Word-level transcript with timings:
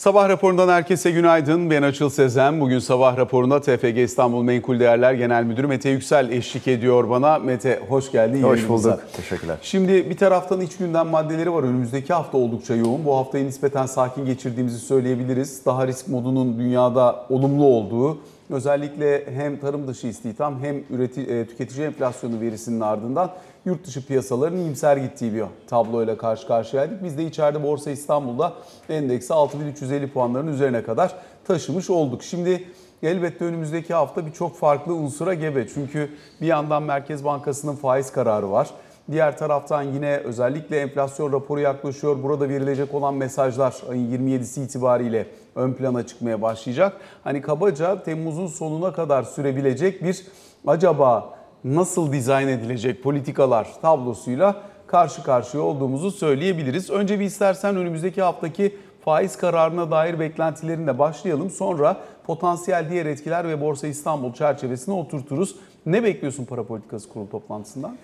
Sabah 0.00 0.28
raporundan 0.28 0.68
herkese 0.68 1.10
günaydın. 1.10 1.70
Ben 1.70 1.82
Açıl 1.82 2.10
Sezen. 2.10 2.60
Bugün 2.60 2.78
sabah 2.78 3.16
raporunda 3.16 3.60
TFG 3.60 3.98
İstanbul 3.98 4.42
Menkul 4.42 4.80
Değerler 4.80 5.12
Genel 5.12 5.44
Müdürü 5.44 5.66
Mete 5.66 5.90
Yüksel 5.90 6.30
eşlik 6.30 6.68
ediyor 6.68 7.10
bana. 7.10 7.38
Mete 7.38 7.82
hoş 7.88 8.12
geldin. 8.12 8.42
Hoş 8.42 8.68
bulduk. 8.68 9.00
Teşekkürler. 9.16 9.56
Şimdi 9.62 10.10
bir 10.10 10.16
taraftan 10.16 10.60
iç 10.60 10.76
gündem 10.76 11.06
maddeleri 11.06 11.52
var. 11.52 11.62
Önümüzdeki 11.62 12.12
hafta 12.12 12.38
oldukça 12.38 12.74
yoğun. 12.74 13.04
Bu 13.04 13.16
haftayı 13.16 13.46
nispeten 13.46 13.86
sakin 13.86 14.26
geçirdiğimizi 14.26 14.78
söyleyebiliriz. 14.78 15.66
Daha 15.66 15.86
risk 15.86 16.08
modunun 16.08 16.58
dünyada 16.58 17.26
olumlu 17.28 17.64
olduğu, 17.64 18.18
özellikle 18.50 19.34
hem 19.34 19.60
tarım 19.60 19.88
dışı 19.88 20.06
istihdam 20.06 20.60
hem 20.60 20.84
üreti, 20.90 21.20
e, 21.22 21.46
tüketici 21.46 21.86
enflasyonu 21.86 22.40
verisinin 22.40 22.80
ardından 22.80 23.30
yurt 23.64 23.86
dışı 23.86 24.06
piyasaların 24.06 24.58
iyimser 24.58 24.96
gittiği 24.96 25.34
bir 25.34 25.44
tabloyla 25.66 26.16
karşı 26.16 26.46
karşıyaydık. 26.46 27.04
Biz 27.04 27.18
de 27.18 27.24
içeride 27.24 27.62
Borsa 27.62 27.90
İstanbul'da 27.90 28.52
endeksi 28.88 29.34
6350 29.34 30.10
puanların 30.10 30.46
üzerine 30.46 30.82
kadar 30.82 31.14
taşımış 31.44 31.90
olduk. 31.90 32.22
Şimdi 32.22 32.64
elbette 33.02 33.44
önümüzdeki 33.44 33.94
hafta 33.94 34.26
birçok 34.26 34.56
farklı 34.56 34.94
unsura 34.94 35.34
gebe. 35.34 35.68
Çünkü 35.68 36.10
bir 36.40 36.46
yandan 36.46 36.82
Merkez 36.82 37.24
Bankası'nın 37.24 37.76
faiz 37.76 38.12
kararı 38.12 38.50
var. 38.50 38.70
Diğer 39.10 39.38
taraftan 39.38 39.82
yine 39.82 40.16
özellikle 40.16 40.80
enflasyon 40.80 41.32
raporu 41.32 41.60
yaklaşıyor. 41.60 42.22
Burada 42.22 42.48
verilecek 42.48 42.94
olan 42.94 43.14
mesajlar 43.14 43.76
ayın 43.90 44.28
27'si 44.28 44.64
itibariyle 44.64 45.26
ön 45.54 45.72
plana 45.72 46.06
çıkmaya 46.06 46.42
başlayacak. 46.42 46.96
Hani 47.24 47.42
kabaca 47.42 48.02
Temmuz'un 48.02 48.46
sonuna 48.46 48.92
kadar 48.92 49.22
sürebilecek 49.22 50.04
bir 50.04 50.26
acaba 50.66 51.34
nasıl 51.64 52.12
dizayn 52.12 52.48
edilecek 52.48 53.02
politikalar 53.02 53.68
tablosuyla 53.82 54.62
karşı 54.86 55.22
karşıya 55.22 55.62
olduğumuzu 55.62 56.10
söyleyebiliriz. 56.10 56.90
Önce 56.90 57.20
bir 57.20 57.24
istersen 57.24 57.76
önümüzdeki 57.76 58.22
haftaki 58.22 58.76
faiz 59.04 59.36
kararına 59.36 59.90
dair 59.90 60.20
beklentilerinle 60.20 60.98
başlayalım. 60.98 61.50
Sonra 61.50 61.96
potansiyel 62.26 62.90
diğer 62.90 63.06
etkiler 63.06 63.48
ve 63.48 63.60
Borsa 63.60 63.86
İstanbul 63.86 64.32
çerçevesine 64.32 64.94
oturturuz. 64.94 65.56
Ne 65.86 66.04
bekliyorsun 66.04 66.44
para 66.44 66.64
politikası 66.64 67.08
kurulu 67.08 67.30
toplantısından? 67.30 67.96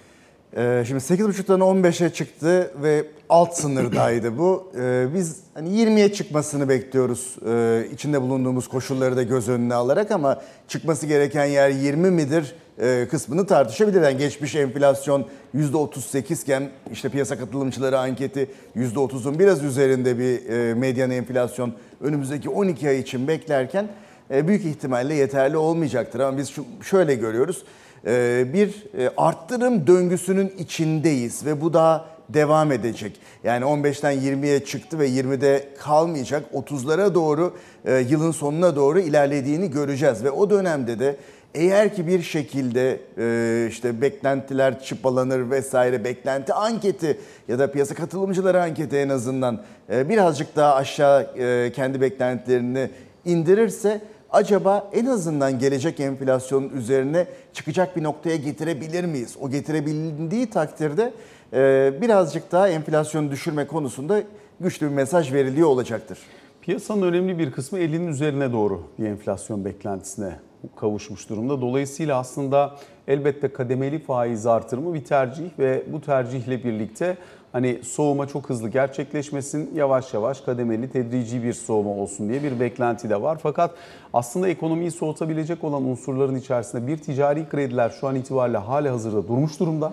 Ee, 0.56 0.84
şimdi 0.86 1.00
8.5'tan 1.00 1.61
15'e 1.61 2.11
çıktı 2.11 2.70
ve 2.83 3.05
alt 3.28 3.55
sınırdaydı 3.55 4.39
bu. 4.39 4.72
Ee, 4.80 5.06
biz 5.14 5.36
hani 5.55 5.69
20'ye 5.69 6.12
çıkmasını 6.12 6.69
bekliyoruz 6.69 7.36
ee, 7.47 7.86
içinde 7.92 8.22
bulunduğumuz 8.22 8.69
koşulları 8.69 9.17
da 9.17 9.22
göz 9.22 9.48
önüne 9.48 9.74
alarak 9.74 10.11
ama 10.11 10.42
çıkması 10.69 11.06
gereken 11.06 11.44
yer 11.44 11.70
20 11.70 12.11
midir 12.11 12.55
e, 12.80 13.08
kısmını 13.11 13.47
tartışabilir. 13.47 14.02
Yani 14.02 14.17
geçmiş 14.17 14.55
enflasyon 14.55 15.27
%38 15.55 16.42
iken 16.42 16.69
işte 16.92 17.08
piyasa 17.08 17.39
katılımcıları 17.39 17.98
anketi 17.98 18.50
%30'un 18.77 19.39
biraz 19.39 19.64
üzerinde 19.64 20.19
bir 20.19 20.48
e, 20.48 20.74
medyan 20.74 21.11
enflasyon 21.11 21.72
önümüzdeki 22.00 22.50
12 22.50 22.89
ay 22.89 22.98
için 22.98 23.28
beklerken 23.28 23.89
e, 24.30 24.48
büyük 24.48 24.64
ihtimalle 24.64 25.14
yeterli 25.14 25.56
olmayacaktır. 25.56 26.20
Ama 26.20 26.39
biz 26.39 26.52
şöyle 26.83 27.14
görüyoruz 27.14 27.64
bir 28.53 28.87
arttırım 29.17 29.87
döngüsünün 29.87 30.53
içindeyiz 30.59 31.47
ve 31.47 31.61
bu 31.61 31.73
daha 31.75 32.05
devam 32.29 32.73
edecek. 32.73 33.21
Yani 33.45 33.65
15'ten 33.65 34.19
20'ye 34.19 34.65
çıktı 34.65 34.98
ve 34.98 35.09
20'de 35.09 35.69
kalmayacak. 35.79 36.45
30'lara 36.55 37.15
doğru 37.15 37.57
yılın 38.09 38.31
sonuna 38.31 38.77
doğru 38.77 39.01
ilerlediğini 39.01 39.71
göreceğiz 39.71 40.25
ve 40.25 40.31
o 40.31 40.51
dönemde 40.51 40.98
de 40.98 41.17
eğer 41.57 41.95
ki 41.95 42.07
bir 42.07 42.23
şekilde 42.23 43.01
e, 43.19 43.67
işte 43.71 44.01
beklentiler 44.01 44.83
çıpalanır 44.83 45.51
vesaire 45.51 46.05
beklenti 46.05 46.53
anketi 46.53 47.19
ya 47.48 47.59
da 47.59 47.73
piyasa 47.73 47.95
katılımcıları 47.95 48.63
anketi 48.63 48.97
en 48.97 49.09
azından 49.09 49.63
e, 49.93 50.09
birazcık 50.09 50.57
daha 50.57 50.75
aşağı 50.75 51.23
e, 51.23 51.73
kendi 51.73 52.01
beklentilerini 52.01 52.91
indirirse 53.25 54.01
acaba 54.37 54.91
en 54.92 55.06
azından 55.06 55.59
gelecek 55.59 56.01
enflasyonun 56.01 56.69
üzerine 56.69 57.27
çıkacak 57.53 57.97
bir 57.97 58.03
noktaya 58.03 58.37
getirebilir 58.37 59.05
miyiz? 59.05 59.37
O 59.41 59.51
getirebildiği 59.51 60.51
takdirde 60.51 61.13
birazcık 62.01 62.52
daha 62.52 62.69
enflasyonu 62.69 63.30
düşürme 63.30 63.67
konusunda 63.67 64.23
güçlü 64.61 64.86
bir 64.86 64.92
mesaj 64.92 65.33
veriliyor 65.33 65.69
olacaktır. 65.69 66.19
Piyasanın 66.63 67.02
önemli 67.02 67.39
bir 67.39 67.52
kısmı 67.52 67.79
elinin 67.79 68.08
üzerine 68.08 68.52
doğru 68.52 68.83
bir 68.98 69.07
enflasyon 69.07 69.64
beklentisine 69.64 70.36
kavuşmuş 70.77 71.29
durumda. 71.29 71.61
Dolayısıyla 71.61 72.18
aslında 72.18 72.77
elbette 73.08 73.48
kademeli 73.53 73.98
faiz 73.98 74.47
artırımı 74.47 74.95
bir 74.95 75.05
tercih 75.05 75.51
ve 75.58 75.85
bu 75.92 76.01
tercihle 76.01 76.64
birlikte 76.64 77.17
hani 77.56 77.78
soğuma 77.83 78.28
çok 78.28 78.48
hızlı 78.50 78.68
gerçekleşmesin, 78.68 79.70
yavaş 79.74 80.14
yavaş 80.14 80.40
kademeli, 80.40 80.90
tedrici 80.90 81.42
bir 81.42 81.52
soğuma 81.52 81.90
olsun 81.90 82.28
diye 82.28 82.42
bir 82.42 82.61
beklenti 82.61 83.11
de 83.11 83.22
var. 83.22 83.39
Fakat 83.42 83.70
aslında 84.12 84.48
ekonomiyi 84.48 84.90
soğutabilecek 84.90 85.64
olan 85.64 85.84
unsurların 85.84 86.34
içerisinde 86.36 86.86
bir 86.86 86.96
ticari 86.96 87.48
krediler 87.48 87.90
şu 88.00 88.08
an 88.08 88.14
itibariyle 88.17 88.58
hali 88.58 88.89
hazırda 88.89 89.28
durmuş 89.28 89.61
durumda. 89.61 89.92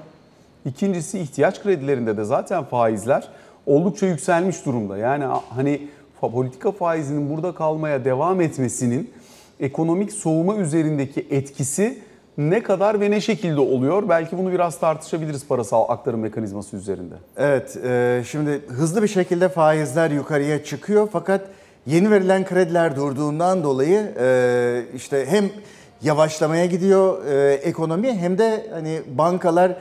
İkincisi 0.66 1.19
ihtiyaç 1.19 1.63
kredilerinde 1.63 2.18
de 2.18 2.24
zaten 2.24 2.63
faizler 2.63 3.28
oldukça 3.66 4.06
yükselmiş 4.06 4.66
durumda. 4.66 4.97
Yani 4.97 5.25
hani 5.50 5.88
politika 6.22 6.72
faizinin 6.72 7.30
burada 7.30 7.56
kalmaya 7.56 8.06
devam 8.06 8.41
etmesinin 8.41 9.12
ekonomik 9.59 10.12
soğuma 10.12 10.56
üzerindeki 10.56 11.28
etkisi 11.30 12.00
ne 12.38 12.64
kadar 12.64 13.02
ve 13.02 13.12
ne 13.12 13.22
şekilde 13.22 13.60
oluyor? 13.60 14.10
Belki 14.10 14.38
bunu 14.38 14.52
biraz 14.52 14.80
tartışabiliriz 14.80 15.48
parasal 15.48 15.86
aktarım 15.90 16.20
mekanizması 16.20 16.78
üzerinde. 16.78 17.16
Evet, 17.38 17.78
e, 17.86 18.24
şimdi 18.28 18.62
hızlı 18.68 19.04
bir 19.04 19.08
şekilde 19.08 19.50
faizler 19.50 20.12
yukarıya 20.12 20.64
çıkıyor 20.64 21.10
fakat 21.12 21.42
yeni 21.86 22.12
verilen 22.12 22.46
krediler 22.46 22.96
durduğundan 22.96 23.64
dolayı 23.64 24.14
e, 24.20 24.82
işte 24.96 25.26
hem 25.30 25.50
yavaşlamaya 26.02 26.66
gidiyor 26.66 27.26
e, 27.26 27.54
ekonomi 27.54 28.14
hem 28.14 28.38
de 28.38 28.68
hani 28.74 29.02
bankalar 29.18 29.76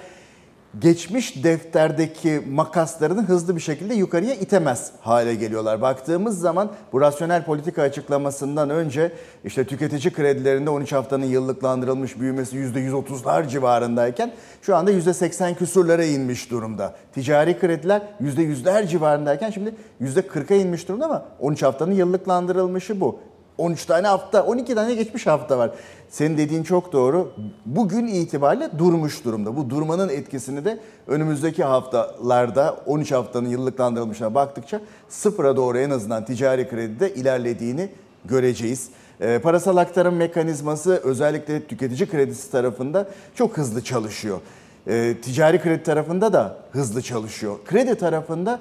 geçmiş 0.80 1.44
defterdeki 1.44 2.42
makaslarını 2.50 3.22
hızlı 3.22 3.56
bir 3.56 3.60
şekilde 3.60 3.94
yukarıya 3.94 4.34
itemez 4.34 4.92
hale 5.00 5.34
geliyorlar. 5.34 5.80
Baktığımız 5.82 6.40
zaman 6.40 6.70
bu 6.92 7.00
rasyonel 7.00 7.44
politika 7.44 7.82
açıklamasından 7.82 8.70
önce 8.70 9.12
işte 9.44 9.64
tüketici 9.64 10.12
kredilerinde 10.12 10.70
13 10.70 10.92
haftanın 10.92 11.26
yıllıklandırılmış 11.26 12.20
büyümesi 12.20 12.56
%130'lar 12.56 13.48
civarındayken 13.48 14.32
şu 14.62 14.76
anda 14.76 14.92
%80 14.92 15.54
küsurlara 15.54 16.04
inmiş 16.04 16.50
durumda. 16.50 16.94
Ticari 17.14 17.58
krediler 17.58 18.02
%100'ler 18.22 18.88
civarındayken 18.88 19.50
şimdi 19.50 19.74
%40'a 20.02 20.56
inmiş 20.56 20.88
durumda 20.88 21.04
ama 21.04 21.24
13 21.40 21.62
haftanın 21.62 21.92
yıllıklandırılmışı 21.92 23.00
bu. 23.00 23.20
13 23.62 23.84
tane 23.84 24.06
hafta, 24.06 24.42
12 24.42 24.74
tane 24.74 24.94
geçmiş 24.94 25.26
hafta 25.26 25.58
var. 25.58 25.70
Senin 26.10 26.38
dediğin 26.38 26.62
çok 26.62 26.92
doğru. 26.92 27.32
Bugün 27.66 28.06
itibariyle 28.06 28.70
durmuş 28.78 29.24
durumda. 29.24 29.56
Bu 29.56 29.70
durmanın 29.70 30.08
etkisini 30.08 30.64
de 30.64 30.78
önümüzdeki 31.06 31.64
haftalarda 31.64 32.76
13 32.86 33.12
haftanın 33.12 33.48
yıllıklandırılmışına 33.48 34.34
baktıkça 34.34 34.80
sıfıra 35.08 35.56
doğru 35.56 35.78
en 35.78 35.90
azından 35.90 36.24
ticari 36.24 36.68
kredide 36.68 37.14
ilerlediğini 37.14 37.88
göreceğiz. 38.24 38.88
E, 39.20 39.38
parasal 39.38 39.76
aktarım 39.76 40.16
mekanizması 40.16 41.00
özellikle 41.04 41.66
tüketici 41.66 42.08
kredisi 42.08 42.50
tarafında 42.50 43.08
çok 43.34 43.56
hızlı 43.56 43.84
çalışıyor. 43.84 44.40
E, 44.86 45.14
ticari 45.22 45.60
kredi 45.62 45.82
tarafında 45.82 46.32
da 46.32 46.56
hızlı 46.72 47.02
çalışıyor. 47.02 47.56
Kredi 47.66 47.94
tarafında 47.94 48.60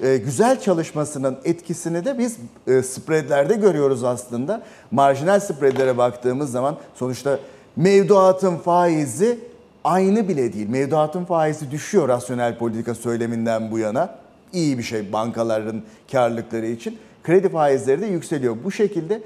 güzel 0.00 0.60
çalışmasının 0.60 1.38
etkisini 1.44 2.04
de 2.04 2.18
biz 2.18 2.36
e, 2.66 2.82
spreadlerde 2.82 3.54
görüyoruz 3.54 4.04
aslında. 4.04 4.62
Marjinal 4.90 5.40
spreadlere 5.40 5.98
baktığımız 5.98 6.50
zaman 6.50 6.76
sonuçta 6.94 7.38
mevduatın 7.76 8.56
faizi 8.56 9.38
aynı 9.84 10.28
bile 10.28 10.52
değil. 10.52 10.68
Mevduatın 10.68 11.24
faizi 11.24 11.70
düşüyor 11.70 12.08
rasyonel 12.08 12.58
politika 12.58 12.94
söyleminden 12.94 13.70
bu 13.70 13.78
yana. 13.78 14.14
İyi 14.52 14.78
bir 14.78 14.82
şey 14.82 15.12
bankaların 15.12 15.82
karlılıkları 16.12 16.66
için. 16.66 16.98
Kredi 17.22 17.48
faizleri 17.48 18.00
de 18.00 18.06
yükseliyor. 18.06 18.56
Bu 18.64 18.72
şekilde 18.72 19.22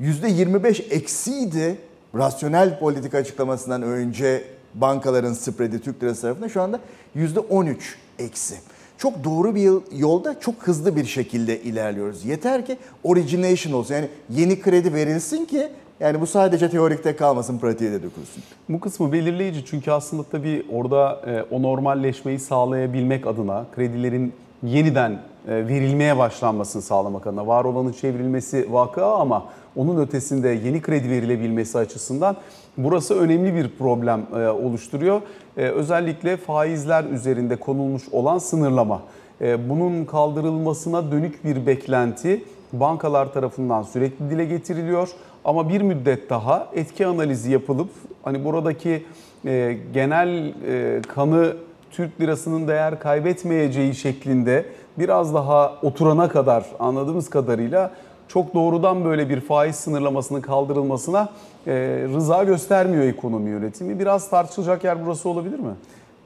%25 0.00 0.82
eksiydi 0.90 1.78
rasyonel 2.14 2.78
politika 2.78 3.18
açıklamasından 3.18 3.82
önce 3.82 4.44
bankaların 4.74 5.32
spreadi 5.32 5.80
Türk 5.80 6.02
lirası 6.02 6.22
tarafında 6.22 6.48
şu 6.48 6.62
anda 6.62 6.80
%13 7.16 7.76
eksi 8.18 8.54
çok 8.98 9.24
doğru 9.24 9.54
bir 9.54 9.98
yolda 9.98 10.40
çok 10.40 10.54
hızlı 10.58 10.96
bir 10.96 11.04
şekilde 11.04 11.60
ilerliyoruz. 11.60 12.24
Yeter 12.24 12.66
ki 12.66 12.76
origination 13.04 13.72
olsun. 13.72 13.94
Yani 13.94 14.08
yeni 14.30 14.60
kredi 14.60 14.94
verilsin 14.94 15.44
ki 15.44 15.68
yani 16.00 16.20
bu 16.20 16.26
sadece 16.26 16.70
teorikte 16.70 17.16
kalmasın, 17.16 17.58
pratiğe 17.58 17.92
de 17.92 18.02
dökülsün. 18.02 18.42
Bu 18.68 18.80
kısmı 18.80 19.12
belirleyici 19.12 19.64
çünkü 19.64 19.90
aslında 19.90 20.22
tabii 20.22 20.66
orada 20.72 21.20
e, 21.26 21.54
o 21.54 21.62
normalleşmeyi 21.62 22.38
sağlayabilmek 22.38 23.26
adına 23.26 23.66
kredilerin 23.74 24.32
yeniden 24.62 25.10
e, 25.48 25.68
verilmeye 25.68 26.18
başlanmasını 26.18 26.82
sağlamak 26.82 27.26
adına 27.26 27.46
var 27.46 27.64
olanın 27.64 27.92
çevrilmesi 27.92 28.72
vakıa 28.72 29.20
ama 29.20 29.46
onun 29.76 30.00
ötesinde 30.00 30.48
yeni 30.48 30.82
kredi 30.82 31.10
verilebilmesi 31.10 31.78
açısından 31.78 32.36
burası 32.78 33.14
önemli 33.14 33.54
bir 33.54 33.68
problem 33.78 34.26
e, 34.36 34.48
oluşturuyor. 34.48 35.20
E, 35.56 35.62
özellikle 35.62 36.36
faizler 36.36 37.04
üzerinde 37.04 37.56
konulmuş 37.56 38.02
olan 38.12 38.38
sınırlama. 38.38 39.02
Bunun 39.40 40.04
kaldırılmasına 40.04 41.12
dönük 41.12 41.44
bir 41.44 41.66
beklenti 41.66 42.44
bankalar 42.72 43.32
tarafından 43.32 43.82
sürekli 43.82 44.30
dile 44.30 44.44
getiriliyor. 44.44 45.08
Ama 45.44 45.68
bir 45.68 45.80
müddet 45.80 46.30
daha 46.30 46.68
etki 46.74 47.06
analizi 47.06 47.52
yapılıp 47.52 47.90
hani 48.22 48.44
buradaki 48.44 49.04
e, 49.44 49.78
genel 49.94 50.54
e, 50.68 51.02
kanı 51.02 51.56
Türk 51.90 52.20
lirasının 52.20 52.68
değer 52.68 53.00
kaybetmeyeceği 53.00 53.94
şeklinde 53.94 54.66
biraz 54.98 55.34
daha 55.34 55.74
oturana 55.82 56.28
kadar 56.28 56.64
anladığımız 56.78 57.30
kadarıyla 57.30 57.90
çok 58.28 58.54
doğrudan 58.54 59.04
böyle 59.04 59.28
bir 59.28 59.40
faiz 59.40 59.76
sınırlamasının 59.76 60.40
kaldırılmasına 60.40 61.28
e, 61.66 61.72
rıza 62.14 62.44
göstermiyor 62.44 63.04
ekonomi 63.04 63.50
yönetimi. 63.50 63.98
Biraz 63.98 64.30
tartışılacak 64.30 64.84
yer 64.84 65.06
burası 65.06 65.28
olabilir 65.28 65.58
mi? 65.58 65.74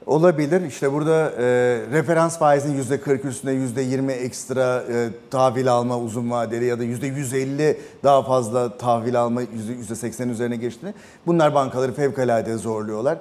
Olabilir. 0.05 0.61
İşte 0.61 0.93
burada 0.93 1.31
e, 1.31 1.43
referans 1.91 2.39
faizin 2.39 2.83
%40 2.83 3.27
üstüne 3.27 3.51
%20 3.51 4.11
ekstra 4.11 4.83
e, 4.93 5.09
tahvil 5.31 5.71
alma 5.71 5.99
uzun 5.99 6.31
vadeli 6.31 6.65
ya 6.65 6.79
da 6.79 6.83
%150 6.83 7.77
daha 8.03 8.23
fazla 8.23 8.77
tahvil 8.77 9.21
alma 9.21 9.43
%80 9.43 10.29
üzerine 10.29 10.55
geçtiğini 10.55 10.93
bunlar 11.27 11.53
bankaları 11.53 11.93
fevkalade 11.93 12.57
zorluyorlar. 12.57 13.17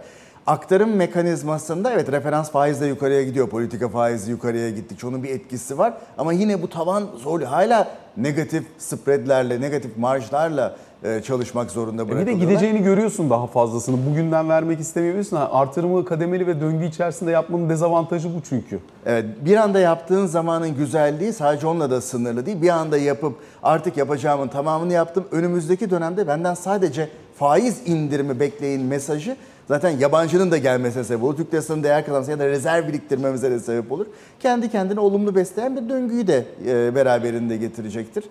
Aktarım 0.47 0.97
mekanizmasında 0.97 1.93
evet 1.93 2.13
referans 2.13 2.51
faiz 2.51 2.81
de 2.81 2.87
yukarıya 2.87 3.23
gidiyor. 3.23 3.49
Politika 3.49 3.89
faizi 3.89 4.31
yukarıya 4.31 4.71
gitti. 4.71 5.07
Onun 5.07 5.23
bir 5.23 5.31
etkisi 5.31 5.79
var. 5.79 5.95
Ama 6.19 6.33
yine 6.33 6.63
bu 6.63 6.69
tavan 6.69 7.07
zorluyor. 7.17 7.51
Hala 7.51 7.89
negatif 8.17 8.65
spreadlerle, 8.79 9.61
negatif 9.61 9.97
marjlarla 9.97 10.77
çalışmak 11.25 11.71
zorunda 11.71 12.03
E 12.03 12.07
bir 12.07 12.11
de 12.11 12.15
bırakılıyorlar. 12.17 12.47
gideceğini 12.49 12.83
görüyorsun 12.83 13.31
daha 13.31 13.47
fazlasını. 13.47 13.97
Bugünden 14.11 14.49
vermek 14.49 14.81
istemeyebilirsin. 14.81 15.37
Ha, 15.37 15.49
Artırımı 15.53 16.05
kademeli 16.05 16.47
ve 16.47 16.61
döngü 16.61 16.87
içerisinde 16.87 17.31
yapmanın 17.31 17.69
dezavantajı 17.71 18.29
bu 18.29 18.41
çünkü. 18.49 18.79
Evet, 19.07 19.25
bir 19.45 19.57
anda 19.57 19.79
yaptığın 19.81 20.27
zamanın 20.27 20.75
güzelliği 20.77 21.33
sadece 21.33 21.67
onunla 21.67 21.91
da 21.91 22.01
sınırlı 22.01 22.47
değil. 22.47 22.63
Bir 22.63 22.69
anda 22.69 22.99
yapıp 22.99 23.35
artık 23.63 23.97
yapacağımın 23.97 24.49
tamamını 24.49 24.93
yaptım. 24.93 25.25
Önümüzdeki 25.33 25.91
dönemde 25.91 26.27
benden 26.29 26.55
sadece 26.55 27.09
faiz 27.37 27.81
indirimi 27.89 28.41
bekleyin 28.41 28.83
mesajı 28.83 29.37
zaten 29.69 29.91
yabancının 29.91 30.51
da 30.51 30.59
gelmesine 30.59 31.05
sebep 31.05 31.23
olur. 31.25 31.37
Türk 31.37 31.55
lirasının 31.55 31.83
değer 31.83 32.05
kazanması 32.07 32.31
ya 32.31 32.39
da 32.39 32.47
rezerv 32.47 32.89
biriktirmemize 32.89 33.51
de 33.51 33.61
sebep 33.61 33.93
olur. 33.93 34.07
Kendi 34.41 34.71
kendine 34.71 35.01
olumlu 35.01 35.35
besleyen 35.35 35.77
bir 35.77 35.89
döngüyü 35.89 36.27
de 36.27 36.45
e, 36.67 36.95
beraberinde 36.95 37.57
getirecektir. 37.57 38.25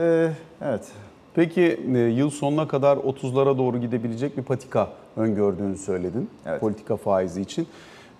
E, 0.00 0.28
evet. 0.64 0.82
Peki 1.36 1.80
e, 1.94 1.98
yıl 1.98 2.30
sonuna 2.30 2.68
kadar 2.68 2.96
30'lara 2.96 3.58
doğru 3.58 3.78
gidebilecek 3.78 4.36
bir 4.36 4.42
patika 4.42 4.88
öngördüğünü 5.16 5.76
söyledin. 5.76 6.30
Evet. 6.46 6.60
Politika 6.60 6.96
faizi 6.96 7.40
için. 7.40 7.66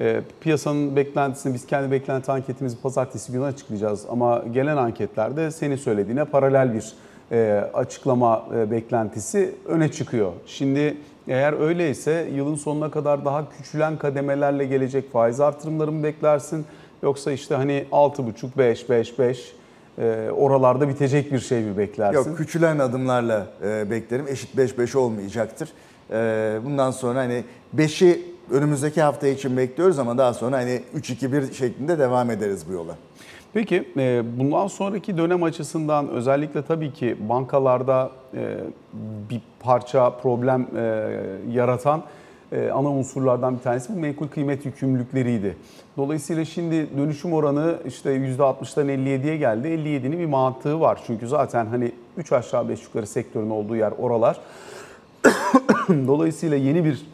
E, 0.00 0.20
piyasanın 0.40 0.96
beklentisini 0.96 1.54
biz 1.54 1.66
kendi 1.66 1.90
beklenti 1.90 2.32
anketimizi 2.32 2.80
pazartesi 2.80 3.32
günü 3.32 3.44
açıklayacağız. 3.44 4.06
Ama 4.10 4.44
gelen 4.52 4.76
anketlerde 4.76 5.50
senin 5.50 5.76
söylediğine 5.76 6.24
paralel 6.24 6.74
bir 6.74 6.92
e, 7.32 7.70
açıklama 7.74 8.44
e, 8.56 8.70
beklentisi 8.70 9.54
öne 9.66 9.90
çıkıyor. 9.92 10.32
Şimdi 10.46 10.96
eğer 11.28 11.52
öyleyse 11.60 12.28
yılın 12.34 12.54
sonuna 12.54 12.90
kadar 12.90 13.24
daha 13.24 13.50
küçülen 13.50 13.98
kademelerle 13.98 14.64
gelecek 14.64 15.12
faiz 15.12 15.40
artırımları 15.40 15.92
mı 15.92 16.02
beklersin? 16.02 16.64
Yoksa 17.02 17.32
işte 17.32 17.54
hani 17.54 17.84
6,5, 17.92 18.58
5, 18.58 18.90
5, 18.90 19.18
5 19.18 19.52
e, 19.98 20.30
oralarda 20.30 20.88
bitecek 20.88 21.32
bir 21.32 21.38
şey 21.38 21.62
mi 21.62 21.78
beklersin? 21.78 22.30
Yok 22.30 22.38
küçülen 22.38 22.78
adımlarla 22.78 23.46
e, 23.64 23.90
beklerim. 23.90 24.28
Eşit 24.28 24.54
5-5 24.54 24.96
olmayacaktır. 24.98 25.68
E, 26.10 26.58
bundan 26.64 26.90
sonra 26.90 27.18
hani 27.18 27.44
5'i 27.76 28.22
önümüzdeki 28.50 29.02
hafta 29.02 29.28
için 29.28 29.56
bekliyoruz 29.56 29.98
ama 29.98 30.18
daha 30.18 30.34
sonra 30.34 30.56
hani 30.56 30.82
3-2-1 30.96 31.52
şeklinde 31.52 31.98
devam 31.98 32.30
ederiz 32.30 32.64
bu 32.68 32.72
yola. 32.72 32.96
Peki 33.52 33.88
e, 33.96 34.22
bundan 34.38 34.66
sonraki 34.66 35.18
dönem 35.18 35.42
açısından 35.42 36.08
özellikle 36.08 36.62
tabii 36.62 36.92
ki 36.92 37.16
bankalarda 37.28 38.10
e, 38.34 38.56
bir 39.30 39.40
parça 39.60 40.10
problem 40.10 40.66
e, 40.76 40.80
yaratan 41.52 42.02
ana 42.74 42.90
unsurlardan 42.90 43.56
bir 43.56 43.62
tanesi 43.62 43.94
bu 43.94 43.98
menkul 43.98 44.28
kıymet 44.28 44.66
yükümlülükleriydi. 44.66 45.56
Dolayısıyla 45.96 46.44
şimdi 46.44 46.86
dönüşüm 46.98 47.32
oranı 47.32 47.76
işte 47.86 48.16
%60'dan 48.16 48.88
57'ye 48.88 49.36
geldi. 49.36 49.68
57'nin 49.68 50.18
bir 50.18 50.26
mantığı 50.26 50.80
var. 50.80 51.00
Çünkü 51.06 51.28
zaten 51.28 51.66
hani 51.66 51.92
3 52.16 52.32
aşağı 52.32 52.68
5 52.68 52.82
yukarı 52.82 53.06
sektörün 53.06 53.50
olduğu 53.50 53.76
yer 53.76 53.92
oralar. 53.98 54.40
Dolayısıyla 55.88 56.56
yeni 56.56 56.84
bir 56.84 57.06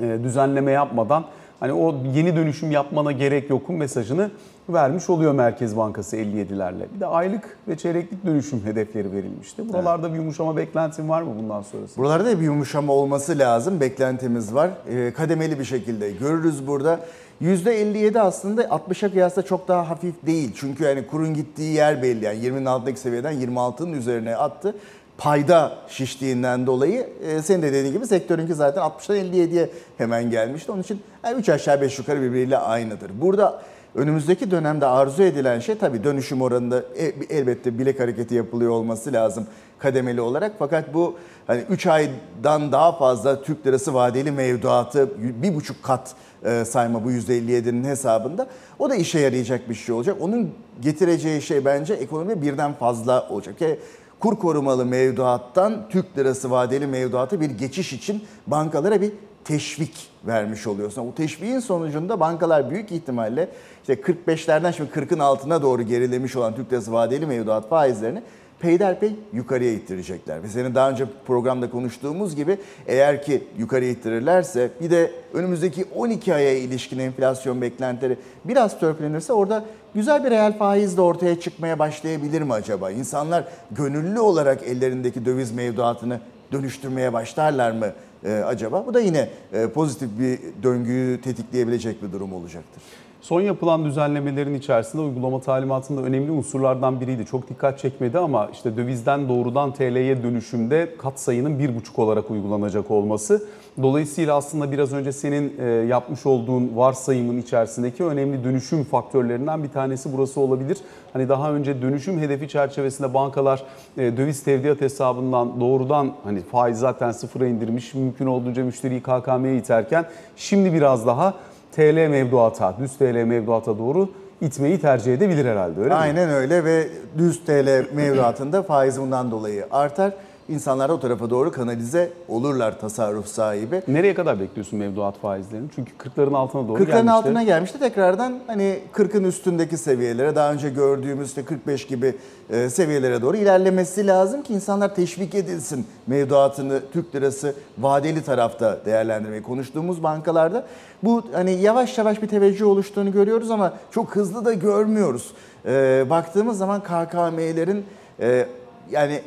e, 0.00 0.18
düzenleme 0.22 0.72
yapmadan 0.72 1.24
hani 1.62 1.72
o 1.72 1.94
yeni 2.14 2.36
dönüşüm 2.36 2.70
yapmana 2.70 3.12
gerek 3.12 3.50
yokum 3.50 3.76
mesajını 3.76 4.30
vermiş 4.68 5.10
oluyor 5.10 5.32
Merkez 5.32 5.76
Bankası 5.76 6.16
57'lerle. 6.16 6.86
Bir 6.94 7.00
de 7.00 7.06
aylık 7.06 7.58
ve 7.68 7.76
çeyreklik 7.76 8.26
dönüşüm 8.26 8.64
hedefleri 8.64 9.12
verilmişti. 9.12 9.68
Buralarda 9.68 10.12
bir 10.12 10.16
yumuşama 10.16 10.56
beklentin 10.56 11.08
var 11.08 11.22
mı 11.22 11.30
bundan 11.38 11.62
sonrası? 11.62 11.96
Buralarda 11.96 12.24
da 12.24 12.40
bir 12.40 12.44
yumuşama 12.44 12.92
olması 12.92 13.38
lazım. 13.38 13.80
Beklentimiz 13.80 14.54
var. 14.54 14.70
E, 14.88 15.12
kademeli 15.12 15.58
bir 15.58 15.64
şekilde 15.64 16.10
görürüz 16.10 16.66
burada. 16.66 17.00
%57 17.42 18.20
aslında 18.20 18.62
60'a 18.62 19.10
kıyasla 19.10 19.42
çok 19.42 19.68
daha 19.68 19.90
hafif 19.90 20.14
değil. 20.26 20.52
Çünkü 20.54 20.84
yani 20.84 21.06
kurun 21.06 21.34
gittiği 21.34 21.74
yer 21.74 22.02
belli. 22.02 22.24
Yani 22.24 22.38
20'nin 22.38 22.64
altındaki 22.64 23.00
seviyeden 23.00 23.34
26'nın 23.34 23.92
üzerine 23.92 24.36
attı. 24.36 24.74
Payda 25.22 25.72
şiştiğinden 25.88 26.66
dolayı 26.66 27.08
e, 27.24 27.42
senin 27.42 27.62
de 27.62 27.72
dediğin 27.72 27.92
gibi 27.92 28.06
sektörünki 28.06 28.54
zaten 28.54 28.82
60'dan 28.82 29.16
57'ye 29.16 29.70
hemen 29.98 30.30
gelmişti. 30.30 30.72
Onun 30.72 30.82
için 30.82 31.00
yani 31.24 31.38
3 31.38 31.48
aşağı 31.48 31.80
5 31.80 31.98
yukarı 31.98 32.22
birbiriyle 32.22 32.58
aynıdır. 32.58 33.10
Burada 33.20 33.62
önümüzdeki 33.94 34.50
dönemde 34.50 34.86
arzu 34.86 35.22
edilen 35.22 35.60
şey 35.60 35.78
tabii 35.78 36.04
dönüşüm 36.04 36.42
oranında 36.42 36.84
e- 36.96 37.36
elbette 37.36 37.78
bilek 37.78 38.00
hareketi 38.00 38.34
yapılıyor 38.34 38.70
olması 38.70 39.12
lazım 39.12 39.46
kademeli 39.78 40.20
olarak. 40.20 40.52
Fakat 40.58 40.94
bu 40.94 41.16
hani 41.46 41.62
3 41.70 41.86
aydan 41.86 42.72
daha 42.72 42.92
fazla 42.92 43.42
Türk 43.42 43.66
lirası 43.66 43.94
vadeli 43.94 44.30
mevduatı 44.30 45.10
bir 45.42 45.54
buçuk 45.54 45.82
kat 45.82 46.14
e, 46.44 46.64
sayma 46.64 47.04
bu 47.04 47.12
%57'nin 47.12 47.84
hesabında. 47.84 48.46
O 48.78 48.90
da 48.90 48.94
işe 48.94 49.18
yarayacak 49.18 49.70
bir 49.70 49.74
şey 49.74 49.94
olacak. 49.94 50.16
Onun 50.20 50.50
getireceği 50.80 51.42
şey 51.42 51.64
bence 51.64 51.94
ekonomi 51.94 52.42
birden 52.42 52.72
fazla 52.72 53.28
olacak. 53.28 53.60
Yani 53.60 53.78
kur 54.22 54.38
korumalı 54.38 54.86
mevduattan 54.86 55.88
Türk 55.88 56.18
lirası 56.18 56.50
vadeli 56.50 56.86
mevduata 56.86 57.40
bir 57.40 57.50
geçiş 57.50 57.92
için 57.92 58.24
bankalara 58.46 59.00
bir 59.00 59.12
teşvik 59.44 60.08
vermiş 60.26 60.66
oluyorsun. 60.66 61.06
O 61.06 61.14
teşviğin 61.14 61.58
sonucunda 61.58 62.20
bankalar 62.20 62.70
büyük 62.70 62.92
ihtimalle 62.92 63.48
işte 63.80 63.94
45'lerden 63.94 64.72
şimdi 64.72 64.90
40'ın 64.90 65.18
altına 65.18 65.62
doğru 65.62 65.82
gerilemiş 65.82 66.36
olan 66.36 66.54
Türk 66.54 66.72
lirası 66.72 66.92
vadeli 66.92 67.26
mevduat 67.26 67.68
faizlerini 67.68 68.22
peyderpey 68.62 69.14
yukarıya 69.32 69.72
ittirecekler. 69.72 70.42
Ve 70.42 70.48
senin 70.48 70.74
daha 70.74 70.90
önce 70.90 71.06
programda 71.26 71.70
konuştuğumuz 71.70 72.36
gibi 72.36 72.58
eğer 72.86 73.22
ki 73.22 73.44
yukarıya 73.58 73.90
ittirirlerse 73.90 74.70
bir 74.80 74.90
de 74.90 75.10
önümüzdeki 75.34 75.84
12 75.94 76.34
aya 76.34 76.58
ilişkin 76.58 76.98
enflasyon 76.98 77.62
beklentileri 77.62 78.16
biraz 78.44 78.80
törpülenirse 78.80 79.32
orada 79.32 79.64
güzel 79.94 80.24
bir 80.24 80.30
reel 80.30 80.58
faiz 80.58 80.96
de 80.96 81.00
ortaya 81.00 81.40
çıkmaya 81.40 81.78
başlayabilir 81.78 82.42
mi 82.42 82.52
acaba? 82.52 82.90
İnsanlar 82.90 83.44
gönüllü 83.70 84.20
olarak 84.20 84.62
ellerindeki 84.62 85.24
döviz 85.24 85.52
mevduatını 85.52 86.20
dönüştürmeye 86.52 87.12
başlarlar 87.12 87.70
mı 87.70 87.86
e, 88.24 88.32
acaba? 88.32 88.86
Bu 88.86 88.94
da 88.94 89.00
yine 89.00 89.28
e, 89.52 89.66
pozitif 89.66 90.08
bir 90.18 90.38
döngüyü 90.62 91.20
tetikleyebilecek 91.20 92.02
bir 92.02 92.12
durum 92.12 92.32
olacaktır. 92.32 92.82
Son 93.22 93.40
yapılan 93.40 93.84
düzenlemelerin 93.84 94.54
içerisinde 94.54 95.02
uygulama 95.02 95.40
talimatında 95.40 96.00
önemli 96.00 96.30
unsurlardan 96.30 97.00
biriydi. 97.00 97.26
Çok 97.26 97.48
dikkat 97.48 97.78
çekmedi 97.78 98.18
ama 98.18 98.48
işte 98.52 98.76
dövizden 98.76 99.28
doğrudan 99.28 99.72
TL'ye 99.72 100.22
dönüşümde 100.22 100.96
kat 100.98 101.20
sayının 101.20 101.58
1,5 101.58 102.00
olarak 102.00 102.30
uygulanacak 102.30 102.90
olması. 102.90 103.46
Dolayısıyla 103.82 104.36
aslında 104.36 104.72
biraz 104.72 104.92
önce 104.92 105.12
senin 105.12 105.54
e, 105.60 105.64
yapmış 105.64 106.26
olduğun 106.26 106.76
varsayımın 106.76 107.38
içerisindeki 107.38 108.04
önemli 108.04 108.44
dönüşüm 108.44 108.84
faktörlerinden 108.84 109.62
bir 109.62 109.68
tanesi 109.68 110.12
burası 110.12 110.40
olabilir. 110.40 110.78
Hani 111.12 111.28
daha 111.28 111.52
önce 111.52 111.82
dönüşüm 111.82 112.18
hedefi 112.18 112.48
çerçevesinde 112.48 113.14
bankalar 113.14 113.62
e, 113.98 114.16
döviz 114.16 114.42
tevdiat 114.42 114.80
hesabından 114.80 115.60
doğrudan 115.60 116.12
hani 116.24 116.40
faiz 116.40 116.78
zaten 116.78 117.10
sıfıra 117.10 117.46
indirmiş, 117.46 117.94
mümkün 117.94 118.26
olduğunca 118.26 118.64
müşteriyi 118.64 119.02
KKM'ye 119.02 119.56
iterken 119.56 120.04
şimdi 120.36 120.72
biraz 120.72 121.06
daha 121.06 121.34
TL 121.72 122.08
mevduata, 122.08 122.74
düz 122.78 122.96
TL 122.96 123.24
mevduata 123.24 123.78
doğru 123.78 124.08
itmeyi 124.40 124.80
tercih 124.80 125.14
edebilir 125.14 125.44
herhalde 125.44 125.80
öyle 125.80 125.88
mi? 125.88 125.94
Aynen 125.94 126.30
öyle 126.30 126.64
ve 126.64 126.88
düz 127.18 127.44
TL 127.44 127.86
mevduatında 127.94 128.62
faiz 128.62 129.00
bundan 129.00 129.30
dolayı 129.30 129.66
artar. 129.70 130.12
İnsanlar 130.48 130.90
o 130.90 131.00
tarafa 131.00 131.30
doğru 131.30 131.52
kanalize 131.52 132.12
olurlar 132.28 132.80
tasarruf 132.80 133.26
sahibi. 133.26 133.82
Nereye 133.88 134.14
kadar 134.14 134.40
bekliyorsun 134.40 134.78
mevduat 134.78 135.18
faizlerini? 135.18 135.68
Çünkü 135.74 135.92
40'ların 135.92 136.36
altına 136.36 136.68
doğru 136.68 136.78
40'ların 136.82 136.86
gelmişti. 136.86 137.10
altına 137.10 137.42
gelmişti. 137.42 137.78
Tekrardan 137.78 138.40
hani 138.46 138.78
40'ın 138.94 139.24
üstündeki 139.24 139.76
seviyelere, 139.76 140.34
daha 140.36 140.52
önce 140.52 140.70
gördüğümüz 140.70 141.28
işte 141.28 141.44
45 141.44 141.86
gibi 141.86 142.14
e, 142.50 142.70
seviyelere 142.70 143.22
doğru 143.22 143.36
ilerlemesi 143.36 144.06
lazım 144.06 144.42
ki 144.42 144.54
insanlar 144.54 144.94
teşvik 144.94 145.34
edilsin 145.34 145.86
mevduatını 146.06 146.80
Türk 146.92 147.14
lirası 147.14 147.54
vadeli 147.78 148.24
tarafta 148.24 148.78
değerlendirmeyi 148.86 149.42
konuştuğumuz 149.42 150.02
bankalarda 150.02 150.64
bu 151.02 151.22
hani 151.32 151.52
yavaş 151.52 151.98
yavaş 151.98 152.22
bir 152.22 152.28
teveccüh 152.28 152.66
oluştuğunu 152.66 153.12
görüyoruz 153.12 153.50
ama 153.50 153.72
çok 153.90 154.16
hızlı 154.16 154.44
da 154.44 154.52
görmüyoruz. 154.52 155.30
E, 155.66 156.04
baktığımız 156.10 156.58
zaman 156.58 156.80
KKM'lerin 156.80 157.84
E, 158.20 158.46
yani 158.90 159.20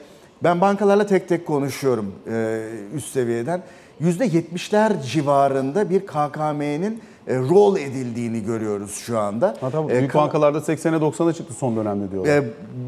ben 0.46 0.62
bankalarla 0.62 1.06
tek 1.08 1.30
tek 1.30 1.46
konuşuyorum 1.48 2.12
e, 2.32 2.62
üst 2.96 3.08
seviyeden. 3.14 3.62
%70'ler 4.02 5.02
civarında 5.04 5.90
bir 5.90 6.00
KKM'nin 6.00 7.02
e, 7.28 7.36
rol 7.38 7.78
edildiğini 7.78 8.44
görüyoruz 8.44 8.96
şu 8.96 9.20
anda. 9.20 9.56
Hatta 9.62 9.84
E, 9.84 9.88
büyük 9.88 10.12
ka- 10.12 10.16
bankalarda 10.18 10.58
80'e 10.58 10.98
90'a 10.98 11.34
çıktı 11.34 11.54
son 11.54 11.76
dönemde 11.76 12.12
diyorlar. 12.12 12.32
e, 12.38 12.44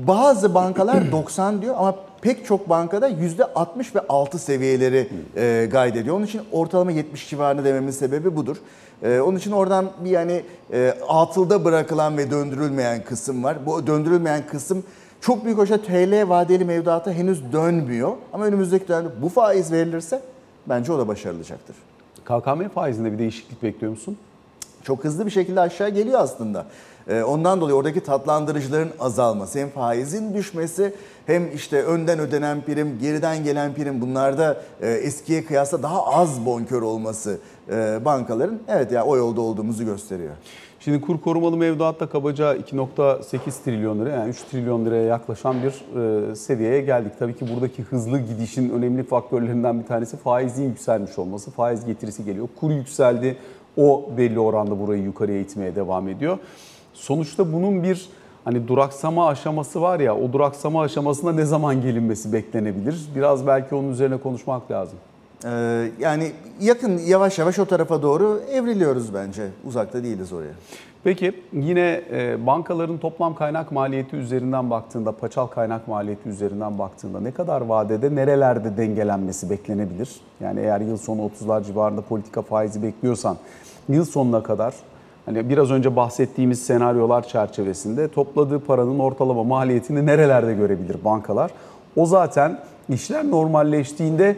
bazı 0.07 0.53
bankalar 0.53 1.11
90 1.11 1.61
diyor 1.61 1.75
ama 1.77 1.95
pek 2.21 2.45
çok 2.45 2.69
bankada 2.69 3.09
%60 3.09 3.95
ve 3.95 3.99
6 4.09 4.39
seviyeleri 4.39 5.07
e, 5.35 5.69
kaydediyor. 5.71 6.15
Onun 6.17 6.25
için 6.25 6.41
ortalama 6.51 6.91
70 6.91 7.29
civarında 7.29 7.63
dememin 7.63 7.91
sebebi 7.91 8.35
budur. 8.35 8.57
E, 9.03 9.19
onun 9.19 9.37
için 9.37 9.51
oradan 9.51 9.85
bir 10.05 10.09
yani 10.09 10.41
e, 10.73 10.93
atılda 11.09 11.65
bırakılan 11.65 12.17
ve 12.17 12.31
döndürülmeyen 12.31 13.03
kısım 13.03 13.43
var. 13.43 13.57
Bu 13.65 13.87
döndürülmeyen 13.87 14.41
kısım 14.51 14.83
çok 15.21 15.45
büyük 15.45 15.59
ölçüde 15.59 15.81
TL 15.81 16.29
vadeli 16.29 16.65
mevduata 16.65 17.11
henüz 17.11 17.53
dönmüyor. 17.53 18.11
Ama 18.33 18.45
önümüzdeki 18.45 18.87
dönemde 18.87 19.09
bu 19.21 19.29
faiz 19.29 19.71
verilirse 19.71 20.21
bence 20.67 20.93
o 20.93 20.99
da 20.99 21.07
başarılacaktır. 21.07 21.75
KKM 22.25 22.67
faizinde 22.67 23.11
bir 23.11 23.19
değişiklik 23.19 23.63
bekliyor 23.63 23.91
musun? 23.91 24.17
çok 24.87 25.03
hızlı 25.03 25.25
bir 25.25 25.31
şekilde 25.31 25.59
aşağı 25.59 25.89
geliyor 25.89 26.19
aslında. 26.19 26.65
Ee, 27.07 27.23
Ondan 27.23 27.61
dolayı 27.61 27.75
oradaki 27.75 27.99
tatlandırıcıların 27.99 28.89
azalması, 28.99 29.59
hem 29.59 29.69
faizin 29.69 30.33
düşmesi 30.33 30.93
hem 31.25 31.55
işte 31.55 31.83
önden 31.83 32.19
ödenen 32.19 32.61
prim, 32.61 32.99
geriden 32.99 33.43
gelen 33.43 33.73
prim 33.73 34.01
bunlarda 34.01 34.61
e, 34.81 34.89
eskiye 34.89 35.45
kıyasla 35.45 35.83
daha 35.83 36.05
az 36.05 36.45
bonkör 36.45 36.81
olması 36.81 37.39
e, 37.69 38.05
bankaların 38.05 38.59
evet 38.67 38.91
ya 38.91 39.05
o 39.05 39.17
yolda 39.17 39.41
olduğumuzu 39.41 39.85
gösteriyor. 39.85 40.33
Şimdi 40.87 41.01
kur 41.01 41.21
korumalı 41.21 41.57
mevduatta 41.57 42.09
kabaca 42.09 42.55
2.8 42.55 43.63
trilyon 43.63 43.99
lira 43.99 44.09
yani 44.09 44.29
3 44.29 44.41
trilyon 44.41 44.85
liraya 44.85 45.03
yaklaşan 45.03 45.55
bir 45.63 46.01
e, 46.31 46.35
seviyeye 46.35 46.81
geldik. 46.81 47.11
Tabii 47.19 47.35
ki 47.35 47.45
buradaki 47.53 47.83
hızlı 47.83 48.19
gidişin 48.19 48.69
önemli 48.69 49.03
faktörlerinden 49.03 49.79
bir 49.79 49.85
tanesi 49.85 50.17
faizin 50.17 50.63
yükselmiş 50.63 51.19
olması. 51.19 51.51
Faiz 51.51 51.85
getirisi 51.85 52.25
geliyor. 52.25 52.47
Kur 52.59 52.71
yükseldi. 52.71 53.37
O 53.77 54.09
belli 54.17 54.39
oranda 54.39 54.79
burayı 54.79 55.03
yukarıya 55.03 55.39
itmeye 55.39 55.75
devam 55.75 56.07
ediyor. 56.07 56.37
Sonuçta 56.93 57.53
bunun 57.53 57.83
bir 57.83 58.09
hani 58.43 58.67
duraksama 58.67 59.27
aşaması 59.27 59.81
var 59.81 59.99
ya 59.99 60.17
o 60.17 60.33
duraksama 60.33 60.81
aşamasına 60.81 61.31
ne 61.31 61.45
zaman 61.45 61.81
gelinmesi 61.81 62.33
beklenebilir? 62.33 63.07
Biraz 63.15 63.47
belki 63.47 63.75
onun 63.75 63.91
üzerine 63.91 64.17
konuşmak 64.17 64.71
lazım. 64.71 64.99
Ee, 65.45 65.91
Yani 65.99 66.31
yakın 66.61 66.97
yavaş 66.97 67.39
yavaş 67.39 67.59
o 67.59 67.65
tarafa 67.65 68.01
doğru 68.01 68.41
evriliyoruz 68.51 69.13
bence. 69.13 69.47
Uzakta 69.67 70.03
değiliz 70.03 70.33
oraya. 70.33 70.53
Peki 71.03 71.41
yine 71.53 72.01
e, 72.11 72.45
bankaların 72.45 72.97
toplam 72.97 73.35
kaynak 73.35 73.71
maliyeti 73.71 74.15
üzerinden 74.15 74.69
baktığında, 74.69 75.11
paçal 75.11 75.47
kaynak 75.47 75.87
maliyeti 75.87 76.29
üzerinden 76.29 76.79
baktığında 76.79 77.19
ne 77.19 77.31
kadar 77.31 77.61
vadede 77.61 78.15
nerelerde 78.15 78.77
dengelenmesi 78.77 79.49
beklenebilir? 79.49 80.09
Yani 80.39 80.59
eğer 80.59 80.81
yıl 80.81 80.97
sonu 80.97 81.21
30'lar 81.21 81.63
civarında 81.65 82.01
politika 82.01 82.41
faizi 82.41 82.83
bekliyorsan 82.83 83.37
yıl 83.89 84.05
sonuna 84.05 84.43
kadar 84.43 84.73
hani 85.25 85.49
biraz 85.49 85.71
önce 85.71 85.95
bahsettiğimiz 85.95 86.65
senaryolar 86.65 87.27
çerçevesinde 87.27 88.07
topladığı 88.07 88.59
paranın 88.59 88.99
ortalama 88.99 89.43
maliyetini 89.43 90.05
nerelerde 90.05 90.53
görebilir 90.53 90.97
bankalar? 91.05 91.51
O 91.95 92.05
zaten 92.05 92.59
işler 92.89 93.31
normalleştiğinde 93.31 94.35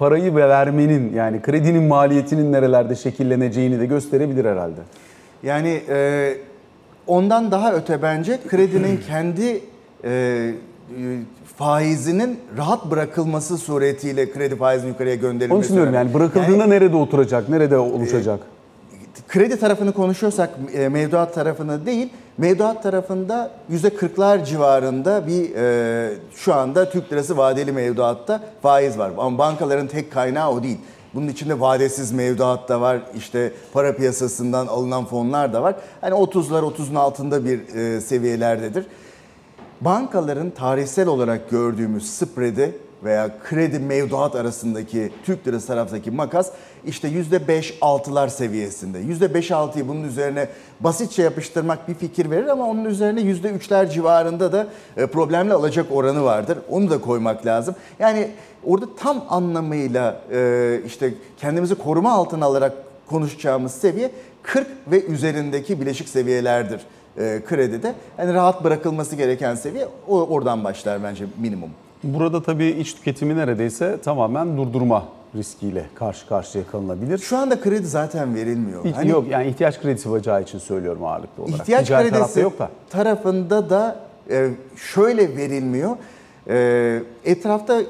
parayı 0.00 0.34
vermenin 0.34 1.12
yani 1.14 1.42
kredinin 1.42 1.82
maliyetinin 1.82 2.52
nerelerde 2.52 2.96
şekilleneceğini 2.96 3.80
de 3.80 3.86
gösterebilir 3.86 4.44
herhalde. 4.44 4.80
Yani 5.42 5.82
e, 5.88 6.34
ondan 7.06 7.50
daha 7.50 7.72
öte 7.72 8.02
bence 8.02 8.38
kredinin 8.48 9.00
kendi 9.06 9.60
e, 10.04 10.10
e, 10.10 10.52
faizinin 11.56 12.38
rahat 12.56 12.90
bırakılması 12.90 13.58
suretiyle 13.58 14.30
kredi 14.32 14.56
faizinin 14.56 14.92
yukarıya 14.92 15.14
gönderilmesi. 15.14 15.54
Onun 15.54 15.62
için 15.62 15.74
diyorum 15.74 15.94
yani 15.94 16.14
bırakıldığında 16.14 16.66
nerede 16.66 16.96
oturacak, 16.96 17.48
nerede 17.48 17.76
oluşacak? 17.76 18.40
Kredi 19.30 19.58
tarafını 19.58 19.92
konuşuyorsak 19.92 20.50
e, 20.72 20.88
mevduat 20.88 21.34
tarafını 21.34 21.86
değil, 21.86 22.08
mevduat 22.38 22.82
tarafında 22.82 23.50
%40'lar 23.72 24.44
civarında 24.44 25.26
bir 25.26 25.54
e, 25.56 26.14
şu 26.34 26.54
anda 26.54 26.90
Türk 26.90 27.12
lirası 27.12 27.36
vadeli 27.36 27.72
mevduatta 27.72 28.40
faiz 28.62 28.98
var. 28.98 29.12
Ama 29.18 29.38
bankaların 29.38 29.86
tek 29.86 30.12
kaynağı 30.12 30.50
o 30.50 30.62
değil. 30.62 30.78
Bunun 31.14 31.28
içinde 31.28 31.60
vadesiz 31.60 32.12
mevduat 32.12 32.68
da 32.68 32.80
var, 32.80 33.00
işte 33.16 33.52
para 33.72 33.96
piyasasından 33.96 34.66
alınan 34.66 35.04
fonlar 35.04 35.52
da 35.52 35.62
var. 35.62 35.74
Hani 36.00 36.14
30'lar 36.14 36.74
30'un 36.74 36.94
altında 36.94 37.44
bir 37.44 37.74
e, 37.74 38.00
seviyelerdedir. 38.00 38.86
Bankaların 39.80 40.50
tarihsel 40.50 41.08
olarak 41.08 41.50
gördüğümüz 41.50 42.10
spread'i 42.10 42.74
veya 43.04 43.30
kredi 43.44 43.78
mevduat 43.78 44.34
arasındaki 44.36 45.12
Türk 45.24 45.46
lirası 45.46 45.66
taraftaki 45.66 46.10
makas 46.10 46.50
işte 46.86 47.08
%5-6'lar 47.08 48.30
seviyesinde. 48.30 49.00
%5-6'yı 49.00 49.88
bunun 49.88 50.02
üzerine 50.04 50.48
basitçe 50.80 51.22
yapıştırmak 51.22 51.88
bir 51.88 51.94
fikir 51.94 52.30
verir 52.30 52.46
ama 52.46 52.66
onun 52.66 52.84
üzerine 52.84 53.20
%3'ler 53.20 53.90
civarında 53.90 54.52
da 54.52 54.66
e, 54.96 55.06
problemli 55.06 55.52
alacak 55.52 55.86
oranı 55.90 56.24
vardır. 56.24 56.58
Onu 56.70 56.90
da 56.90 57.00
koymak 57.00 57.46
lazım. 57.46 57.74
Yani 57.98 58.30
orada 58.64 58.86
tam 58.98 59.24
anlamıyla 59.28 60.20
e, 60.32 60.80
işte 60.86 61.14
kendimizi 61.36 61.74
koruma 61.74 62.12
altına 62.12 62.46
alarak 62.46 62.72
konuşacağımız 63.06 63.72
seviye 63.72 64.10
40 64.42 64.66
ve 64.90 65.04
üzerindeki 65.04 65.80
bileşik 65.80 66.08
seviyelerdir 66.08 66.80
e, 67.18 67.40
kredide. 67.48 67.94
Yani 68.18 68.34
rahat 68.34 68.64
bırakılması 68.64 69.16
gereken 69.16 69.54
seviye 69.54 69.88
oradan 70.08 70.64
başlar 70.64 71.02
bence 71.02 71.24
minimum. 71.38 71.70
Burada 72.04 72.42
tabii 72.42 72.66
iç 72.66 72.94
tüketimi 72.94 73.36
neredeyse 73.36 73.98
tamamen 74.04 74.56
durdurma 74.56 75.04
riskiyle 75.36 75.86
karşı 75.94 76.28
karşıya 76.28 76.64
kalınabilir. 76.66 77.18
Şu 77.18 77.36
anda 77.38 77.60
kredi 77.60 77.86
zaten 77.86 78.34
verilmiyor. 78.34 78.84
Hiç- 78.84 78.96
Hani 78.96 79.10
yok 79.10 79.24
yani 79.30 79.48
ihtiyaç 79.48 79.80
kredisi 79.80 80.10
bacağı 80.10 80.42
için 80.42 80.58
söylüyorum 80.58 81.04
ağırlıklı 81.04 81.42
olarak. 81.42 81.60
ihtiyaç 81.60 81.86
Ticari 81.86 82.10
kredisi 82.10 82.40
yok 82.40 82.58
da. 82.58 82.70
tarafında 82.90 83.70
da 83.70 83.96
e, 84.30 84.48
şöyle 84.76 85.36
verilmiyor. 85.36 85.96
E, 86.48 87.02
etrafta 87.24 87.80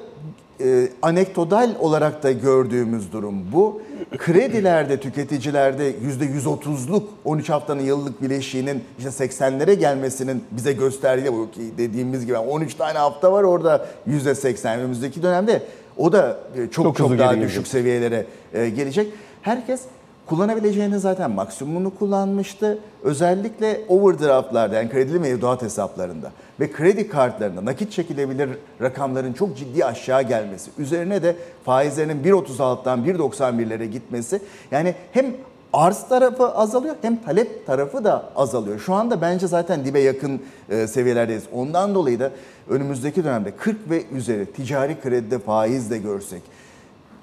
e, 0.61 0.89
anekdotal 1.03 1.71
olarak 1.81 2.23
da 2.23 2.33
gördüğümüz 2.33 3.13
durum 3.13 3.53
bu. 3.53 3.83
Kredilerde, 4.19 5.01
tüketicilerde 5.01 5.93
%130'luk 5.93 7.03
13 7.25 7.51
haftanın 7.51 7.83
yıllık 7.83 8.23
bileşiğinin 8.23 8.85
işte 8.99 9.25
80'lere 9.25 9.73
gelmesinin 9.73 10.45
bize 10.51 10.73
gösterdiği 10.73 11.33
bu 11.33 11.51
ki 11.51 11.61
dediğimiz 11.79 12.27
gibi 12.27 12.39
13 12.39 12.75
tane 12.75 12.99
hafta 12.99 13.33
var 13.33 13.43
orada 13.43 13.87
%80 14.09 14.79
önümüzdeki 14.79 15.23
dönemde 15.23 15.63
o 15.97 16.13
da 16.13 16.39
e, 16.57 16.71
çok 16.71 16.85
Çok 16.85 16.97
çok, 16.97 17.19
daha 17.19 17.31
düşük 17.31 17.41
gelecek. 17.41 17.67
seviyelere 17.67 18.27
e, 18.55 18.69
gelecek. 18.69 19.13
Herkes 19.43 19.81
kullanabileceğini 20.27 20.99
zaten 20.99 21.31
maksimumunu 21.31 21.95
kullanmıştı. 21.99 22.79
Özellikle 23.03 23.81
overdraftlarda 23.89 24.77
yani 24.77 24.91
kredili 24.91 25.19
mevduat 25.19 25.63
hesaplarında 25.63 26.33
ve 26.61 26.73
kredi 26.73 27.09
kartlarında 27.09 27.65
nakit 27.65 27.93
çekilebilir 27.93 28.51
rakamların 28.81 29.33
çok 29.33 29.57
ciddi 29.57 29.85
aşağı 29.85 30.23
gelmesi. 30.23 30.71
Üzerine 30.79 31.23
de 31.23 31.37
faizlerinin 31.65 32.25
1.36'dan 32.25 33.05
1.91'lere 33.05 33.85
gitmesi. 33.85 34.43
Yani 34.71 34.95
hem 35.13 35.27
arz 35.73 36.09
tarafı 36.09 36.49
azalıyor 36.49 36.95
hem 37.03 37.17
talep 37.23 37.67
tarafı 37.67 38.05
da 38.05 38.31
azalıyor. 38.37 38.79
Şu 38.79 38.95
anda 38.95 39.21
bence 39.21 39.47
zaten 39.47 39.85
dibe 39.85 40.01
yakın 40.01 40.43
e, 40.69 40.87
seviyelerdeyiz. 40.87 41.45
Ondan 41.53 41.95
dolayı 41.95 42.21
da 42.21 42.31
önümüzdeki 42.69 43.25
dönemde 43.25 43.51
40 43.57 43.91
ve 43.91 44.03
üzeri 44.13 44.47
ticari 44.47 45.01
kredide 45.01 45.39
faiz 45.39 45.91
de 45.91 45.99
görsek 45.99 46.43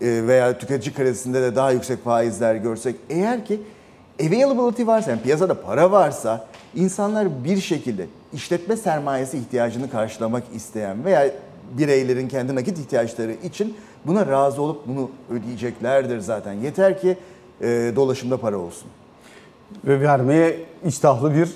e, 0.01 0.27
veya 0.27 0.57
tüketici 0.57 0.95
kredisinde 0.95 1.41
de 1.41 1.55
daha 1.55 1.71
yüksek 1.71 2.03
faizler 2.03 2.55
görsek 2.55 2.95
eğer 3.09 3.45
ki 3.45 3.61
availability 4.21 4.85
varsa 4.85 5.11
yani 5.11 5.21
piyasada 5.21 5.61
para 5.61 5.91
varsa 5.91 6.47
insanlar 6.75 7.43
bir 7.43 7.61
şekilde 7.61 8.05
işletme 8.33 8.77
sermayesi 8.77 9.37
ihtiyacını 9.37 9.89
karşılamak 9.89 10.43
isteyen 10.55 11.05
veya 11.05 11.31
bireylerin 11.77 12.27
kendi 12.27 12.55
nakit 12.55 12.79
ihtiyaçları 12.79 13.31
için 13.43 13.77
buna 14.05 14.27
razı 14.27 14.61
olup 14.61 14.87
bunu 14.87 15.09
ödeyeceklerdir 15.31 16.19
zaten. 16.19 16.53
Yeter 16.53 17.01
ki 17.01 17.17
e, 17.61 17.91
dolaşımda 17.95 18.37
para 18.37 18.57
olsun. 18.57 18.87
Ve 19.85 20.01
vermeye 20.01 20.59
iştahlı 20.85 21.33
bir 21.33 21.49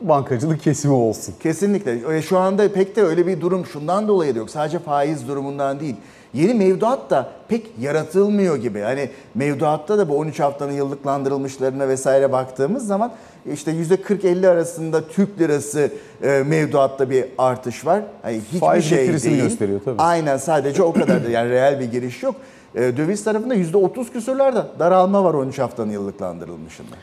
bankacılık 0.00 0.62
kesimi 0.62 0.94
olsun. 0.94 1.34
Kesinlikle. 1.42 2.16
E, 2.16 2.22
Şu 2.22 2.38
anda 2.38 2.72
pek 2.72 2.96
de 2.96 3.02
öyle 3.02 3.26
bir 3.26 3.40
durum 3.40 3.66
şundan 3.66 4.08
dolayı 4.08 4.34
da 4.34 4.38
yok. 4.38 4.50
Sadece 4.50 4.78
faiz 4.78 5.28
durumundan 5.28 5.80
değil. 5.80 5.96
Yeni 6.34 6.54
mevduat 6.54 7.10
da 7.10 7.30
pek 7.48 7.66
yaratılmıyor 7.80 8.56
gibi. 8.56 8.80
Hani 8.80 9.10
mevduatta 9.34 9.98
da 9.98 10.08
bu 10.08 10.16
13 10.18 10.40
haftanın 10.40 10.72
yıllıklandırılmışlarına 10.72 11.88
vesaire 11.88 12.32
baktığımız 12.32 12.86
zaman 12.86 13.12
işte 13.52 13.70
%40-50 13.72 14.48
arasında 14.48 15.08
Türk 15.08 15.38
lirası 15.40 15.90
e, 16.22 16.42
mevduatta 16.46 17.10
bir 17.10 17.24
artış 17.38 17.86
var. 17.86 18.02
Hani 18.22 18.40
hiçbir 18.40 18.58
Faiz 18.58 18.84
şey 18.84 18.98
değil. 18.98 19.42
gösteriyor 19.42 19.80
tabii. 19.84 20.02
Aynen 20.02 20.36
sadece 20.36 20.82
o 20.82 20.92
kadardır. 20.92 21.30
Yani 21.30 21.50
reel 21.50 21.80
bir 21.80 21.84
giriş 21.84 22.22
yok. 22.22 22.34
E, 22.74 22.96
Döviz 22.96 23.24
tarafında 23.24 23.54
%30 23.56 24.12
küsürlerde 24.12 24.62
daralma 24.78 25.24
var 25.24 25.34
13 25.34 25.58
haftanın 25.58 25.90
yıllıklandırılmışında. 25.90 26.96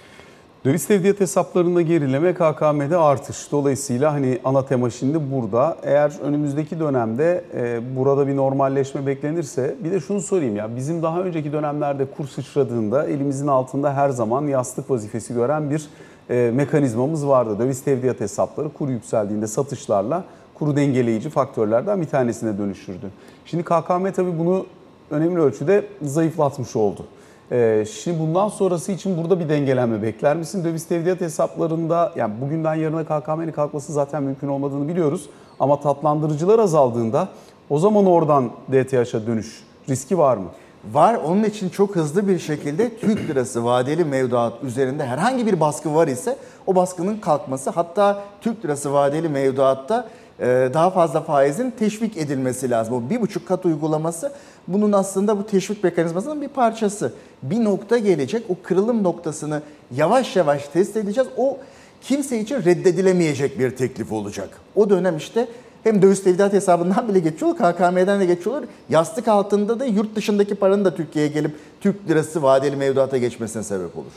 Döviz 0.65 0.87
tevdiat 0.87 1.19
hesaplarında 1.19 1.81
gerileme, 1.81 2.33
KKM'de 2.33 2.97
artış. 2.97 3.51
Dolayısıyla 3.51 4.13
hani 4.13 4.39
ana 4.43 4.65
tema 4.65 4.89
şimdi 4.89 5.31
burada. 5.31 5.77
Eğer 5.83 6.11
önümüzdeki 6.23 6.79
dönemde 6.79 7.43
e, 7.55 7.95
burada 7.95 8.27
bir 8.27 8.35
normalleşme 8.35 9.07
beklenirse 9.07 9.75
bir 9.83 9.91
de 9.91 9.99
şunu 9.99 10.21
sorayım 10.21 10.55
ya 10.55 10.75
bizim 10.75 11.03
daha 11.03 11.21
önceki 11.21 11.51
dönemlerde 11.51 12.05
kur 12.05 12.27
sıçradığında 12.27 13.05
elimizin 13.07 13.47
altında 13.47 13.93
her 13.93 14.09
zaman 14.09 14.47
yastık 14.47 14.89
vazifesi 14.89 15.33
gören 15.33 15.69
bir 15.69 15.87
mekanizmamız 16.29 17.27
vardı. 17.27 17.59
Döviz 17.59 17.83
tevdiat 17.83 18.19
hesapları 18.19 18.69
kur 18.69 18.89
yükseldiğinde 18.89 19.47
satışlarla 19.47 20.23
kuru 20.53 20.75
dengeleyici 20.75 21.29
faktörlerden 21.29 22.01
bir 22.01 22.07
tanesine 22.07 22.57
dönüşürdü. 22.57 23.09
Şimdi 23.45 23.63
KKM 23.63 24.11
tabii 24.15 24.39
bunu 24.39 24.65
önemli 25.11 25.39
ölçüde 25.39 25.85
zayıflatmış 26.01 26.75
oldu. 26.75 27.05
Ee, 27.51 27.85
şimdi 28.03 28.19
bundan 28.19 28.47
sonrası 28.49 28.91
için 28.91 29.17
burada 29.17 29.39
bir 29.39 29.49
dengelenme 29.49 30.01
bekler 30.01 30.35
misin? 30.35 30.63
Döviz 30.63 30.85
tevdiat 30.85 31.21
hesaplarında 31.21 32.13
yani 32.15 32.33
bugünden 32.41 32.75
yarına 32.75 33.03
KKM'nin 33.03 33.51
kalkması 33.51 33.93
zaten 33.93 34.23
mümkün 34.23 34.47
olmadığını 34.47 34.87
biliyoruz. 34.87 35.29
Ama 35.59 35.79
tatlandırıcılar 35.79 36.59
azaldığında 36.59 37.29
o 37.69 37.79
zaman 37.79 38.05
oradan 38.05 38.49
DTH'a 38.71 39.27
dönüş 39.27 39.63
riski 39.89 40.17
var 40.17 40.37
mı? 40.37 40.47
Var. 40.91 41.15
Onun 41.15 41.43
için 41.43 41.69
çok 41.69 41.95
hızlı 41.95 42.27
bir 42.27 42.39
şekilde 42.39 42.97
Türk 42.97 43.29
lirası 43.29 43.65
vadeli 43.65 44.05
mevduat 44.05 44.63
üzerinde 44.63 45.05
herhangi 45.05 45.45
bir 45.45 45.59
baskı 45.59 45.95
var 45.95 46.07
ise 46.07 46.37
o 46.67 46.75
baskının 46.75 47.17
kalkması 47.17 47.69
hatta 47.69 48.23
Türk 48.41 48.65
lirası 48.65 48.93
vadeli 48.93 49.29
mevduatta 49.29 50.09
e, 50.39 50.45
daha 50.73 50.89
fazla 50.89 51.21
faizin 51.21 51.71
teşvik 51.71 52.17
edilmesi 52.17 52.69
lazım. 52.69 52.93
O 52.93 53.09
bir 53.09 53.21
buçuk 53.21 53.47
kat 53.47 53.65
uygulaması 53.65 54.31
bunun 54.67 54.91
aslında 54.91 55.37
bu 55.37 55.47
teşvik 55.47 55.83
mekanizmasının 55.83 56.41
bir 56.41 56.47
parçası. 56.47 57.13
Bir 57.43 57.63
nokta 57.63 57.97
gelecek 57.97 58.45
o 58.49 58.55
kırılım 58.63 59.03
noktasını 59.03 59.61
yavaş 59.95 60.35
yavaş 60.35 60.67
test 60.67 60.97
edeceğiz. 60.97 61.29
O 61.37 61.57
kimse 62.01 62.39
için 62.39 62.55
reddedilemeyecek 62.55 63.59
bir 63.59 63.75
teklif 63.75 64.11
olacak. 64.11 64.49
O 64.75 64.89
dönem 64.89 65.17
işte 65.17 65.47
hem 65.83 66.01
döviz 66.01 66.23
tevdiat 66.23 66.53
hesabından 66.53 67.07
bile 67.07 67.19
geçiyor, 67.19 67.55
KKM'den 67.55 68.19
de 68.19 68.25
geçiyor. 68.25 68.63
Yastık 68.89 69.27
altında 69.27 69.79
da 69.79 69.85
yurt 69.85 70.15
dışındaki 70.15 70.55
paranın 70.55 70.85
da 70.85 70.95
Türkiye'ye 70.95 71.31
gelip 71.31 71.55
Türk 71.81 72.09
lirası 72.09 72.43
vadeli 72.43 72.75
mevduata 72.75 73.17
geçmesine 73.17 73.63
sebep 73.63 73.97
olur. 73.97 74.11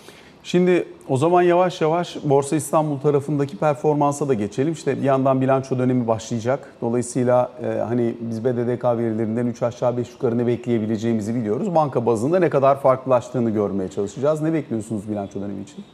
Şimdi 0.46 0.88
o 1.08 1.16
zaman 1.16 1.42
yavaş 1.42 1.80
yavaş 1.80 2.16
Borsa 2.24 2.56
İstanbul 2.56 2.98
tarafındaki 2.98 3.56
performansa 3.56 4.28
da 4.28 4.34
geçelim. 4.34 4.72
İşte 4.72 4.96
bir 4.96 5.02
yandan 5.02 5.40
bilanço 5.40 5.78
dönemi 5.78 6.06
başlayacak. 6.08 6.72
Dolayısıyla 6.80 7.50
e, 7.62 7.66
hani 7.66 8.14
biz 8.20 8.44
BDDK 8.44 8.84
verilerinden 8.84 9.46
3 9.46 9.62
aşağı 9.62 9.96
5 9.96 10.12
yukarı 10.12 10.38
ne 10.38 10.46
bekleyebileceğimizi 10.46 11.34
biliyoruz. 11.34 11.74
Banka 11.74 12.06
bazında 12.06 12.38
ne 12.38 12.50
kadar 12.50 12.80
farklılaştığını 12.80 13.50
görmeye 13.50 13.88
çalışacağız. 13.88 14.42
Ne 14.42 14.52
bekliyorsunuz 14.52 15.10
bilanço 15.10 15.40
dönemi 15.40 15.62
için? 15.62 15.84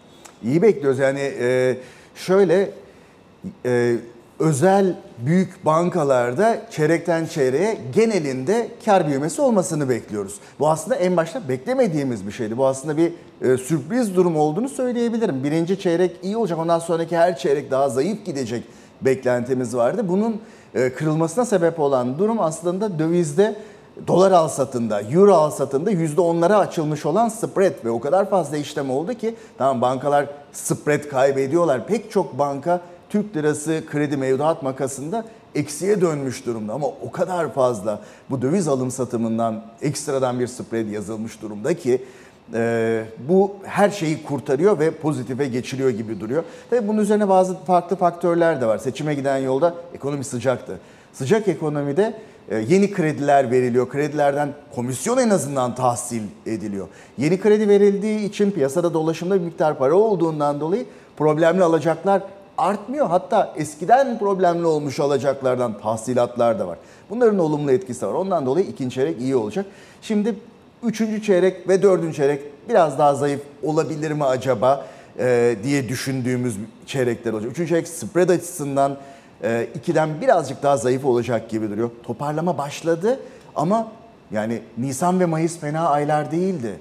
İyi 0.45 0.62
bekliyoruz 0.62 0.99
yani 0.99 1.21
e, 1.21 1.76
şöyle 2.14 2.71
e, 3.67 3.97
özel 4.43 4.95
büyük 5.19 5.65
bankalarda 5.65 6.59
çeyrekten 6.71 7.27
çeyreğe 7.27 7.79
genelinde 7.95 8.69
kar 8.85 9.07
büyümesi 9.07 9.43
olmasını 9.43 9.89
bekliyoruz. 9.89 10.35
Bu 10.59 10.69
aslında 10.71 10.97
en 10.97 11.17
başta 11.17 11.49
beklemediğimiz 11.49 12.27
bir 12.27 12.33
şeydi. 12.33 12.59
Bu 12.59 12.67
aslında 12.67 12.97
bir 12.97 13.13
e, 13.43 13.57
sürpriz 13.57 14.17
durum 14.17 14.37
olduğunu 14.37 14.69
söyleyebilirim. 14.69 15.45
Birinci 15.45 15.81
çeyrek 15.81 16.17
iyi 16.23 16.37
olacak 16.37 16.59
ondan 16.59 16.79
sonraki 16.79 17.17
her 17.17 17.39
çeyrek 17.39 17.71
daha 17.71 17.89
zayıf 17.89 18.25
gidecek 18.25 18.65
beklentimiz 19.03 19.77
vardı. 19.77 20.09
Bunun 20.09 20.41
e, 20.75 20.93
kırılmasına 20.93 21.45
sebep 21.45 21.81
olan 21.81 22.19
durum 22.19 22.41
aslında 22.41 22.99
dövizde 22.99 23.57
dolar 24.07 24.33
al 24.33 24.49
satında, 24.49 25.03
euro 25.03 25.35
al 25.35 25.51
satında 25.51 25.93
%10'lara 25.93 26.55
açılmış 26.55 27.07
olan 27.07 27.29
spread 27.29 27.85
ve 27.85 27.91
o 27.91 28.01
kadar 28.01 28.31
fazla 28.31 28.57
işlem 28.57 28.91
oldu 28.91 29.15
ki 29.15 29.35
tamam 29.59 29.81
bankalar 29.81 30.27
spread 30.53 31.09
kaybediyorlar. 31.09 31.87
Pek 31.87 32.11
çok 32.11 32.39
banka 32.39 32.81
Türk 33.12 33.37
lirası 33.37 33.83
kredi 33.90 34.16
mevduat 34.16 34.62
makasında 34.62 35.25
eksiye 35.54 36.00
dönmüş 36.00 36.47
durumda 36.47 36.73
ama 36.73 36.87
o 36.87 37.11
kadar 37.11 37.54
fazla 37.54 38.00
bu 38.31 38.42
döviz 38.42 38.69
alım 38.69 38.90
satımından 38.90 39.64
ekstradan 39.83 40.40
bir 40.40 40.47
spread 40.47 40.87
yazılmış 40.87 41.43
durumda 41.43 41.75
ki 41.75 42.04
e, 42.54 43.04
bu 43.28 43.56
her 43.65 43.91
şeyi 43.91 44.23
kurtarıyor 44.23 44.78
ve 44.78 44.91
pozitife 44.91 45.47
geçiriyor 45.47 45.91
gibi 45.91 46.21
duruyor. 46.21 46.45
Tabii 46.71 46.89
bunun 46.89 47.00
üzerine 47.00 47.28
bazı 47.28 47.54
farklı 47.54 47.97
faktörler 47.97 48.60
de 48.60 48.67
var. 48.67 48.78
Seçime 48.78 49.15
giden 49.15 49.39
yolda 49.39 49.75
ekonomi 49.95 50.25
sıcaktı. 50.25 50.78
Sıcak 51.13 51.49
ekonomide 51.49 52.15
e, 52.50 52.58
yeni 52.58 52.93
krediler 52.93 53.50
veriliyor. 53.50 53.89
Kredilerden 53.89 54.49
komisyon 54.75 55.19
en 55.19 55.30
azından 55.30 55.75
tahsil 55.75 56.23
ediliyor. 56.47 56.89
Yeni 57.19 57.41
kredi 57.41 57.69
verildiği 57.69 58.19
için 58.19 58.50
piyasada 58.50 58.95
dolaşımda 58.95 59.34
bir 59.34 59.45
miktar 59.45 59.78
para 59.78 59.95
olduğundan 59.95 60.60
dolayı 60.60 60.87
problemli 61.17 61.65
alacaklar 61.65 62.23
artmıyor. 62.58 63.06
Hatta 63.06 63.52
eskiden 63.56 64.19
problemli 64.19 64.67
olmuş 64.67 65.00
alacaklardan 65.00 65.78
tahsilatlar 65.78 66.58
da 66.58 66.69
var. 66.69 66.78
Bunların 67.10 67.38
olumlu 67.38 67.73
etkisi 67.73 68.06
var. 68.06 68.12
Ondan 68.12 68.47
dolayı 68.47 68.67
ikinci 68.67 68.95
çeyrek 68.95 69.21
iyi 69.21 69.36
olacak. 69.36 69.67
Şimdi 70.02 70.34
üçüncü 70.82 71.23
çeyrek 71.23 71.69
ve 71.69 71.82
dördüncü 71.82 72.17
çeyrek 72.17 72.43
biraz 72.69 72.99
daha 72.99 73.15
zayıf 73.15 73.41
olabilir 73.62 74.10
mi 74.10 74.25
acaba 74.25 74.86
e, 75.19 75.56
diye 75.62 75.88
düşündüğümüz 75.88 76.56
çeyrekler 76.86 77.32
olacak. 77.32 77.52
Üçüncü 77.52 77.69
çeyrek 77.69 77.88
spread 77.88 78.28
açısından 78.28 78.97
e, 79.43 79.69
ikiden 79.75 80.21
birazcık 80.21 80.62
daha 80.62 80.76
zayıf 80.76 81.04
olacak 81.04 81.50
gibi 81.50 81.71
duruyor. 81.71 81.91
Toparlama 82.02 82.58
başladı 82.58 83.21
ama 83.54 83.88
yani 84.30 84.62
Nisan 84.78 85.21
ve 85.21 85.26
Mayıs 85.26 85.58
fena 85.58 85.88
aylar 85.88 86.30
değildi. 86.32 86.78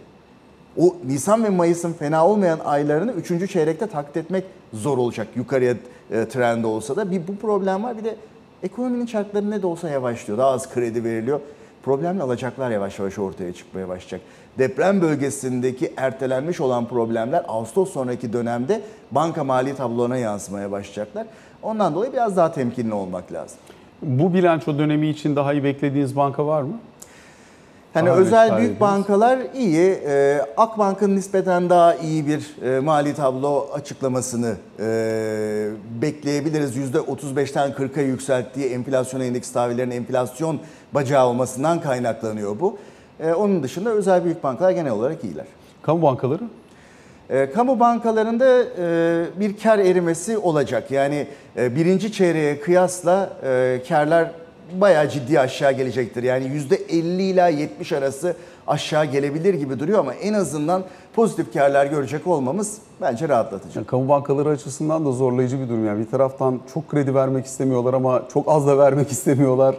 O 0.78 0.96
Nisan 1.08 1.44
ve 1.44 1.50
Mayıs'ın 1.50 1.94
fena 1.94 2.28
olmayan 2.28 2.60
aylarını 2.66 3.12
3. 3.12 3.52
çeyrekte 3.52 3.88
taklit 3.88 4.18
etmek 4.18 4.44
zor 4.74 4.98
olacak 4.98 5.28
yukarıya 5.36 5.76
e, 6.12 6.26
trend 6.28 6.64
olsa 6.64 6.96
da. 6.96 7.12
Bir 7.12 7.28
bu 7.28 7.36
problem 7.36 7.84
var 7.84 7.98
bir 7.98 8.04
de 8.04 8.16
ekonominin 8.64 9.06
çarkları 9.06 9.52
ne 9.52 9.62
de 9.62 9.68
olsa 9.68 9.90
yavaşlıyor. 9.90 10.38
Daha 10.38 10.50
az 10.50 10.74
kredi 10.74 11.04
veriliyor. 11.04 11.40
Problemli 11.84 12.24
alacaklar 12.24 12.72
yavaş 12.72 13.00
yavaş 13.00 13.20
ortaya 13.20 13.54
çıkmaya 13.54 13.88
başlayacak. 13.88 14.22
Deprem 14.58 15.02
bölgesindeki 15.02 15.94
ertelenmiş 15.98 16.62
olan 16.62 16.88
problemler 16.88 17.44
Ağustos 17.48 17.94
sonraki 17.94 18.34
dönemde 18.34 18.82
banka 19.12 19.44
mali 19.44 19.76
tablolarına 19.76 20.18
yansımaya 20.18 20.72
başlayacaklar. 20.72 21.28
Ondan 21.64 21.96
dolayı 21.96 22.14
biraz 22.14 22.38
daha 22.38 22.52
temkinli 22.52 22.94
olmak 22.94 23.34
lazım. 23.34 23.58
Bu 24.02 24.34
bilanço 24.34 24.78
dönemi 24.78 25.08
için 25.08 25.36
daha 25.36 25.54
iyi 25.54 25.64
beklediğiniz 25.64 26.16
banka 26.16 26.48
var 26.48 26.62
mı? 26.62 26.74
Hani 27.94 28.10
özel 28.10 28.50
net 28.52 28.60
büyük 28.60 28.82
bankalar 28.82 29.40
iyi. 29.56 30.00
Ee, 30.08 30.42
Akbank'ın 30.58 31.16
nispeten 31.16 31.70
daha 31.70 31.96
iyi 31.96 32.28
bir 32.28 32.64
e, 32.64 32.80
mali 32.80 33.16
tablo 33.16 33.68
açıklamasını 33.74 34.56
e, 34.80 34.86
bekleyebiliriz. 36.02 36.78
%35'ten 36.78 37.72
40'a 37.72 38.02
yükselttiği 38.02 38.66
enflasyon 38.66 39.22
endeks 39.22 39.52
tahvillerinin 39.52 39.96
enflasyon 39.96 40.60
bacağı 40.94 41.28
olmasından 41.28 41.82
kaynaklanıyor 41.82 42.60
bu. 42.60 42.78
E, 43.20 43.34
onun 43.34 43.64
dışında 43.64 43.90
özel 43.90 44.24
büyük 44.24 44.44
bankalar 44.44 44.72
genel 44.72 44.92
olarak 44.92 45.24
iyiler. 45.24 45.46
Kamu 45.82 46.02
bankaları? 46.02 46.44
E, 47.30 47.52
kamu 47.52 47.80
bankalarında 47.80 48.64
e, 48.80 49.40
bir 49.40 49.58
kar 49.58 49.80
erimesi 49.80 50.38
olacak. 50.38 50.92
Yani 50.92 51.28
e, 51.58 51.76
birinci 51.76 52.12
çeyreğe 52.12 52.60
kıyasla 52.60 53.30
e, 53.44 53.82
karlar 53.90 54.32
bayağı 54.74 55.10
ciddi 55.10 55.40
aşağı 55.40 55.72
gelecektir. 55.72 56.24
Yani 56.24 56.46
%50 56.46 57.22
ila 57.22 57.48
70 57.48 57.92
arası 57.94 58.36
aşağı 58.68 59.06
gelebilir 59.06 59.54
gibi 59.54 59.80
duruyor 59.80 60.00
ama 60.00 60.14
en 60.14 60.34
azından 60.34 60.84
pozitif 61.16 61.54
karlar 61.54 61.86
görecek 61.86 62.28
olmamız 62.28 62.78
bence 63.02 63.30
rahatlatıcı. 63.30 63.80
Yani 63.80 63.88
kamu 63.88 64.10
bankaları 64.10 64.50
açısından 64.50 65.06
da 65.06 65.12
zorlayıcı 65.12 65.60
bir 65.60 65.70
durum. 65.70 65.86
Yani 65.88 66.06
bir 66.06 66.12
taraftan 66.12 66.60
çok 66.74 66.90
kredi 66.90 67.16
vermek 67.16 67.46
istemiyorlar 67.46 67.94
ama 67.94 68.24
çok 68.34 68.48
az 68.48 68.68
da 68.68 68.78
vermek 68.78 69.12
istemiyorlar. 69.12 69.76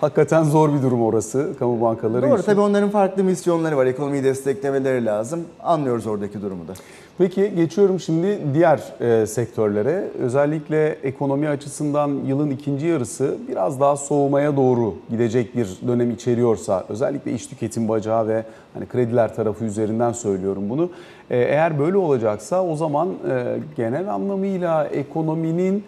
Hakikaten 0.00 0.42
zor 0.42 0.74
bir 0.74 0.82
durum 0.82 1.02
orası 1.02 1.50
kamu 1.58 1.80
bankaları 1.80 2.22
Doğru 2.22 2.34
için. 2.34 2.46
tabii 2.46 2.60
onların 2.60 2.90
farklı 2.90 3.24
misyonları 3.24 3.76
var. 3.76 3.86
Ekonomiyi 3.86 4.24
desteklemeleri 4.24 5.04
lazım. 5.04 5.40
Anlıyoruz 5.62 6.06
oradaki 6.06 6.42
durumu 6.42 6.68
da. 6.68 6.72
Peki 7.18 7.52
geçiyorum 7.56 8.00
şimdi 8.00 8.38
diğer 8.54 8.80
e, 9.00 9.26
sektörlere. 9.26 10.04
Özellikle 10.18 10.88
ekonomi 11.02 11.48
açısından 11.48 12.08
yılın 12.26 12.50
ikinci 12.50 12.86
yarısı 12.86 13.36
biraz 13.48 13.80
daha 13.80 13.96
soğumaya 13.96 14.56
doğru 14.56 14.94
gidecek 15.10 15.56
bir 15.56 15.78
dönem 15.86 16.10
içeriyorsa, 16.10 16.84
özellikle 16.88 17.32
iş 17.32 17.46
tüketim 17.46 17.88
bacağı 17.88 18.28
ve 18.28 18.44
hani 18.74 18.86
krediler 18.86 19.34
tarafı 19.34 19.64
üzerinden 19.64 20.12
söylüyorum 20.12 20.70
bunu. 20.70 20.90
E, 21.30 21.38
eğer 21.38 21.78
böyle 21.78 21.96
olacaksa 21.96 22.64
o 22.66 22.76
zaman 22.76 23.08
e, 23.08 23.56
genel 23.76 24.14
anlamıyla 24.14 24.84
ekonominin 24.84 25.84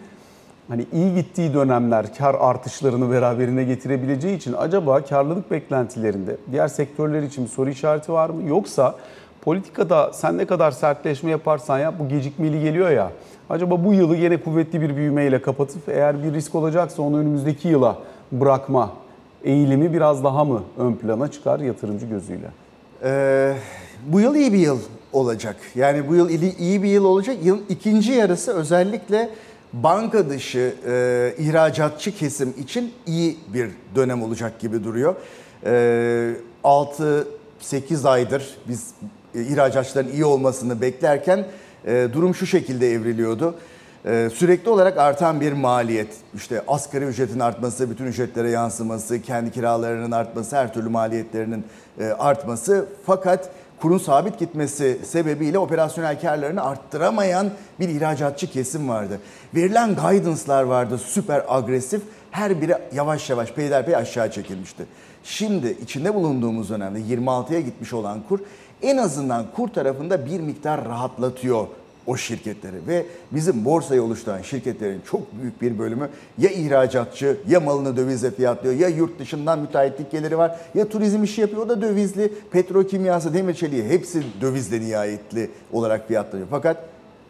hani 0.67 0.85
iyi 0.93 1.15
gittiği 1.15 1.53
dönemler 1.53 2.15
kar 2.15 2.35
artışlarını 2.39 3.11
beraberine 3.11 3.63
getirebileceği 3.63 4.37
için 4.37 4.53
acaba 4.57 5.01
karlılık 5.01 5.51
beklentilerinde 5.51 6.37
diğer 6.51 6.67
sektörler 6.67 7.23
için 7.23 7.45
soru 7.45 7.69
işareti 7.69 8.13
var 8.13 8.29
mı? 8.29 8.49
Yoksa 8.49 8.95
politikada 9.41 10.13
sen 10.13 10.37
ne 10.37 10.45
kadar 10.45 10.71
sertleşme 10.71 11.31
yaparsan 11.31 11.79
yap 11.79 11.95
bu 11.99 12.07
gecikmeli 12.07 12.61
geliyor 12.61 12.89
ya. 12.89 13.11
Acaba 13.49 13.85
bu 13.85 13.93
yılı 13.93 14.15
yine 14.15 14.37
kuvvetli 14.37 14.81
bir 14.81 14.95
büyümeyle 14.95 15.41
kapatıp 15.41 15.89
eğer 15.89 16.23
bir 16.23 16.33
risk 16.33 16.55
olacaksa 16.55 17.01
onu 17.01 17.17
önümüzdeki 17.17 17.67
yıla 17.67 17.97
bırakma 18.31 18.93
eğilimi 19.43 19.93
biraz 19.93 20.23
daha 20.23 20.45
mı 20.45 20.63
ön 20.77 20.93
plana 20.93 21.31
çıkar 21.31 21.59
yatırımcı 21.59 22.05
gözüyle? 22.05 22.47
Ee, 23.03 23.53
bu 24.07 24.19
yıl 24.19 24.35
iyi 24.35 24.53
bir 24.53 24.57
yıl 24.57 24.79
olacak. 25.13 25.55
Yani 25.75 26.09
bu 26.09 26.15
yıl 26.15 26.29
iyi 26.59 26.83
bir 26.83 26.87
yıl 26.87 27.05
olacak. 27.05 27.37
Yılın 27.43 27.63
ikinci 27.69 28.11
yarısı 28.11 28.53
özellikle 28.53 29.29
banka 29.73 30.29
dışı 30.29 30.75
e, 30.87 31.33
ihracatçı 31.37 32.15
kesim 32.15 32.53
için 32.59 32.93
iyi 33.05 33.37
bir 33.53 33.69
dönem 33.95 34.23
olacak 34.23 34.59
gibi 34.59 34.83
duruyor. 34.83 35.15
E, 35.65 36.35
6-8 36.63 38.09
aydır 38.09 38.57
biz 38.67 38.91
e, 39.35 39.41
ihracatçıların 39.41 40.11
iyi 40.11 40.25
olmasını 40.25 40.81
beklerken 40.81 41.45
e, 41.85 42.07
durum 42.13 42.35
şu 42.35 42.45
şekilde 42.45 42.91
evriliyordu. 42.91 43.55
E, 44.05 44.29
sürekli 44.33 44.69
olarak 44.69 44.97
artan 44.97 45.41
bir 45.41 45.53
maliyet, 45.53 46.07
işte 46.35 46.63
asgari 46.67 47.05
ücretin 47.05 47.39
artması, 47.39 47.89
bütün 47.89 48.05
ücretlere 48.05 48.49
yansıması, 48.49 49.21
kendi 49.21 49.51
kiralarının 49.51 50.11
artması, 50.11 50.55
her 50.55 50.73
türlü 50.73 50.89
maliyetlerinin 50.89 51.63
e, 51.99 52.05
artması. 52.05 52.85
Fakat 53.05 53.49
kurun 53.83 53.97
sabit 53.97 54.39
gitmesi 54.39 54.99
sebebiyle 55.05 55.57
operasyonel 55.57 56.21
karlarını 56.21 56.63
arttıramayan 56.63 57.51
bir 57.79 57.89
ihracatçı 57.89 58.51
kesim 58.51 58.89
vardı. 58.89 59.19
Verilen 59.55 59.95
guidance'lar 59.95 60.63
vardı 60.63 60.97
süper 60.97 61.43
agresif. 61.47 62.01
Her 62.31 62.61
biri 62.61 62.75
yavaş 62.93 63.29
yavaş 63.29 63.51
peyderpey 63.51 63.95
aşağı 63.95 64.31
çekilmişti. 64.31 64.85
Şimdi 65.23 65.77
içinde 65.81 66.15
bulunduğumuz 66.15 66.69
dönemde 66.69 66.99
26'ya 66.99 67.59
gitmiş 67.59 67.93
olan 67.93 68.19
kur 68.29 68.39
en 68.81 68.97
azından 68.97 69.45
kur 69.55 69.67
tarafında 69.67 70.25
bir 70.25 70.39
miktar 70.39 70.85
rahatlatıyor 70.85 71.67
o 72.07 72.17
şirketleri 72.17 72.87
ve 72.87 73.05
bizim 73.31 73.65
borsayı 73.65 74.03
oluşturan 74.03 74.41
şirketlerin 74.41 75.01
çok 75.11 75.21
büyük 75.41 75.61
bir 75.61 75.79
bölümü 75.79 76.09
ya 76.37 76.49
ihracatçı 76.49 77.37
ya 77.47 77.59
malını 77.59 77.97
dövizle 77.97 78.31
fiyatlıyor 78.31 78.75
ya 78.75 78.87
yurt 78.87 79.19
dışından 79.19 79.59
müteahhitlik 79.59 80.11
geliri 80.11 80.37
var 80.37 80.55
ya 80.75 80.89
turizm 80.89 81.23
işi 81.23 81.41
yapıyor 81.41 81.61
o 81.61 81.69
da 81.69 81.81
dövizli 81.81 82.33
petrokimyası 82.51 83.33
demir 83.33 83.53
çeliği 83.53 83.83
hepsi 83.83 84.23
dövizle 84.41 84.81
nihayetli 84.81 85.49
olarak 85.71 86.07
fiyatlanıyor. 86.07 86.47
Fakat 86.51 86.77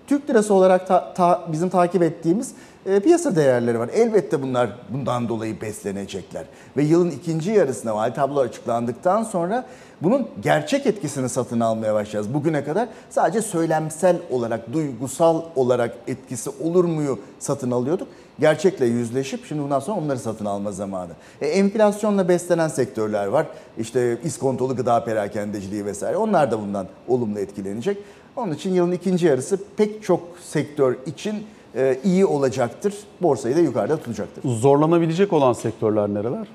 Türk 0.08 0.30
lirası 0.30 0.54
olarak 0.54 0.88
ta- 0.88 1.14
ta- 1.14 1.48
bizim 1.52 1.70
takip 1.70 2.04
ettiğimiz 2.04 2.52
e, 2.86 3.00
piyasa 3.00 3.36
değerleri 3.36 3.80
var. 3.80 3.90
Elbette 3.94 4.42
bunlar 4.42 4.70
bundan 4.90 5.30
dolayı 5.30 5.62
beslenecekler. 5.62 6.46
Ve 6.78 6.84
yılın 6.84 7.12
ikinci 7.12 7.52
yarısında 7.52 7.96
vali 7.96 8.14
tablo 8.14 8.40
açıklandıktan 8.40 9.24
sonra 9.24 9.66
bunun 10.02 10.28
gerçek 10.42 10.86
etkisini 10.86 11.30
satın 11.30 11.60
almaya 11.60 11.94
başlayacağız. 11.94 12.34
Bugüne 12.34 12.64
kadar 12.64 12.88
sadece 13.10 13.42
söylemsel 13.42 14.18
olarak, 14.30 14.74
duygusal 14.74 15.42
olarak 15.56 15.96
etkisi 16.08 16.50
olur 16.64 16.86
muyu 16.86 17.20
satın 17.40 17.72
alıyorduk. 17.72 18.08
Gerçekle 18.40 18.86
yüzleşip 18.86 19.46
şimdi 19.46 19.62
bundan 19.62 19.80
sonra 19.80 20.00
onları 20.00 20.20
satın 20.20 20.46
alma 20.46 20.72
zamanı. 20.72 21.12
E, 21.42 21.48
enflasyonla 21.48 22.28
beslenen 22.30 22.68
sektörler 22.68 23.28
var. 23.28 23.48
İşte 23.78 24.18
iskontolu 24.24 24.76
gıda 24.76 25.04
perakendeciliği 25.04 25.86
vesaire. 25.86 26.18
Onlar 26.18 26.52
da 26.52 26.62
bundan 26.62 26.88
olumlu 27.08 27.40
etkilenecek. 27.40 27.98
Onun 28.36 28.54
için 28.54 28.74
yılın 28.74 28.92
ikinci 28.92 29.26
yarısı 29.26 29.60
pek 29.78 30.04
çok 30.04 30.22
sektör 30.44 30.96
için 31.06 31.44
iyi 32.04 32.26
olacaktır. 32.26 32.94
Borsayı 33.22 33.56
da 33.56 33.60
yukarıda 33.60 33.98
tutacaktır. 33.98 34.44
Zorlanabilecek 34.50 35.34
olan 35.34 35.54
sektörler 35.54 36.10
nereler? 36.10 36.48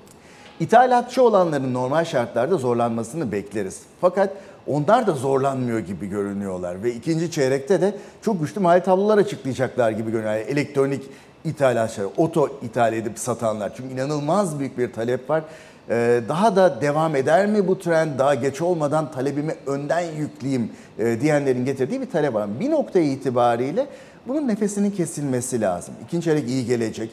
İthalatçı 0.60 1.22
olanların 1.22 1.74
normal 1.74 2.04
şartlarda 2.04 2.56
zorlanmasını 2.56 3.32
bekleriz. 3.32 3.82
Fakat 4.00 4.30
onlar 4.66 5.06
da 5.06 5.12
zorlanmıyor 5.12 5.78
gibi 5.78 6.06
görünüyorlar 6.06 6.82
ve 6.82 6.94
ikinci 6.94 7.30
çeyrekte 7.30 7.80
de 7.80 7.94
çok 8.22 8.40
güçlü 8.40 8.60
mali 8.60 8.82
tablolar 8.82 9.18
açıklayacaklar 9.18 9.90
gibi 9.90 10.10
görünüyor. 10.10 10.34
Yani 10.34 10.44
elektronik 10.44 11.02
ithalatçılar, 11.44 12.08
oto 12.16 12.48
ithal 12.62 12.92
edip 12.92 13.18
satanlar. 13.18 13.72
Çünkü 13.76 13.94
inanılmaz 13.94 14.58
büyük 14.58 14.78
bir 14.78 14.92
talep 14.92 15.30
var. 15.30 15.42
Ee, 15.90 16.20
daha 16.28 16.56
da 16.56 16.80
devam 16.80 17.16
eder 17.16 17.46
mi 17.46 17.68
bu 17.68 17.78
trend 17.78 18.18
daha 18.18 18.34
geç 18.34 18.60
olmadan 18.62 19.12
talebimi 19.12 19.54
önden 19.66 20.00
yükleyeyim 20.00 20.70
e, 20.98 21.20
diyenlerin 21.20 21.64
getirdiği 21.64 22.00
bir 22.00 22.10
talep 22.10 22.34
var. 22.34 22.60
Bir 22.60 22.70
nokta 22.70 22.98
itibariyle 22.98 23.86
bunun 24.28 24.48
nefesinin 24.48 24.90
kesilmesi 24.90 25.60
lazım. 25.60 25.94
İkinci 26.04 26.24
çeyrek 26.24 26.48
iyi 26.48 26.66
gelecek. 26.66 27.10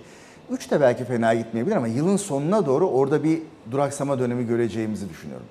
Üç 0.51 0.71
de 0.71 0.81
belki 0.81 1.05
fena 1.05 1.33
gitmeyebilir 1.33 1.75
ama 1.75 1.87
yılın 1.87 2.17
sonuna 2.17 2.65
doğru 2.65 2.87
orada 2.87 3.23
bir 3.23 3.39
duraksama 3.71 4.19
dönemi 4.19 4.47
göreceğimizi 4.47 5.09
düşünüyorum. 5.09 5.45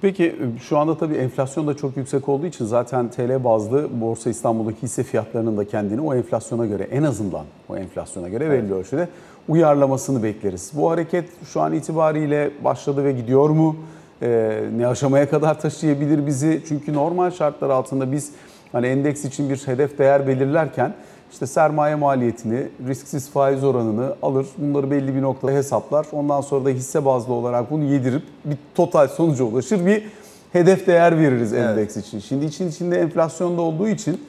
Peki 0.00 0.36
şu 0.60 0.78
anda 0.78 0.98
tabii 0.98 1.14
enflasyon 1.14 1.66
da 1.66 1.76
çok 1.76 1.96
yüksek 1.96 2.28
olduğu 2.28 2.46
için 2.46 2.64
zaten 2.64 3.10
TL 3.10 3.44
bazlı 3.44 4.00
Borsa 4.00 4.30
İstanbul'daki 4.30 4.82
hisse 4.82 5.02
fiyatlarının 5.02 5.56
da 5.56 5.64
kendini 5.68 6.00
o 6.00 6.14
enflasyona 6.14 6.66
göre 6.66 6.88
en 6.90 7.02
azından 7.02 7.44
o 7.68 7.76
enflasyona 7.76 8.28
göre 8.28 8.50
belli 8.50 8.74
ölçüde 8.74 9.08
uyarlamasını 9.48 10.22
bekleriz. 10.22 10.70
Bu 10.74 10.90
hareket 10.90 11.28
şu 11.52 11.60
an 11.60 11.72
itibariyle 11.72 12.50
başladı 12.64 13.04
ve 13.04 13.12
gidiyor 13.12 13.50
mu? 13.50 13.76
Ee, 14.22 14.62
ne 14.76 14.86
aşamaya 14.86 15.30
kadar 15.30 15.60
taşıyabilir 15.60 16.26
bizi? 16.26 16.62
Çünkü 16.68 16.92
normal 16.92 17.30
şartlar 17.30 17.70
altında 17.70 18.12
biz 18.12 18.30
hani 18.72 18.86
endeks 18.86 19.24
için 19.24 19.50
bir 19.50 19.56
hedef 19.56 19.98
değer 19.98 20.26
belirlerken 20.26 20.94
işte 21.32 21.46
sermaye 21.46 21.94
maliyetini, 21.94 22.68
risksiz 22.88 23.30
faiz 23.30 23.64
oranını 23.64 24.14
alır. 24.22 24.46
Bunları 24.58 24.90
belli 24.90 25.14
bir 25.14 25.22
noktada 25.22 25.52
hesaplar. 25.52 26.06
Ondan 26.12 26.40
sonra 26.40 26.64
da 26.64 26.68
hisse 26.68 27.04
bazlı 27.04 27.32
olarak 27.32 27.70
bunu 27.70 27.84
yedirip 27.84 28.22
bir 28.44 28.56
total 28.74 29.08
sonuca 29.08 29.44
ulaşır. 29.44 29.86
Bir 29.86 30.06
hedef 30.52 30.86
değer 30.86 31.18
veririz 31.18 31.52
endeks 31.52 31.96
için. 31.96 32.18
Şimdi 32.18 32.44
için 32.44 32.68
içinde 32.68 33.00
enflasyonda 33.00 33.62
olduğu 33.62 33.88
için 33.88 34.20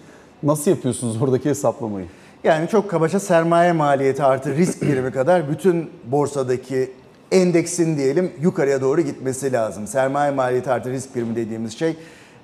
nasıl 0.43 0.71
yapıyorsunuz 0.71 1.21
oradaki 1.21 1.49
hesaplamayı? 1.49 2.05
Yani 2.43 2.67
çok 2.67 2.89
kabaca 2.89 3.19
sermaye 3.19 3.71
maliyeti 3.71 4.23
artı 4.23 4.55
risk 4.55 4.81
birimi 4.81 5.11
kadar 5.11 5.49
bütün 5.49 5.89
borsadaki 6.05 6.91
endeksin 7.31 7.97
diyelim 7.97 8.31
yukarıya 8.41 8.81
doğru 8.81 9.01
gitmesi 9.01 9.53
lazım. 9.53 9.87
Sermaye 9.87 10.31
maliyeti 10.31 10.71
artı 10.71 10.91
risk 10.91 11.15
birimi 11.15 11.35
dediğimiz 11.35 11.79
şey 11.79 11.95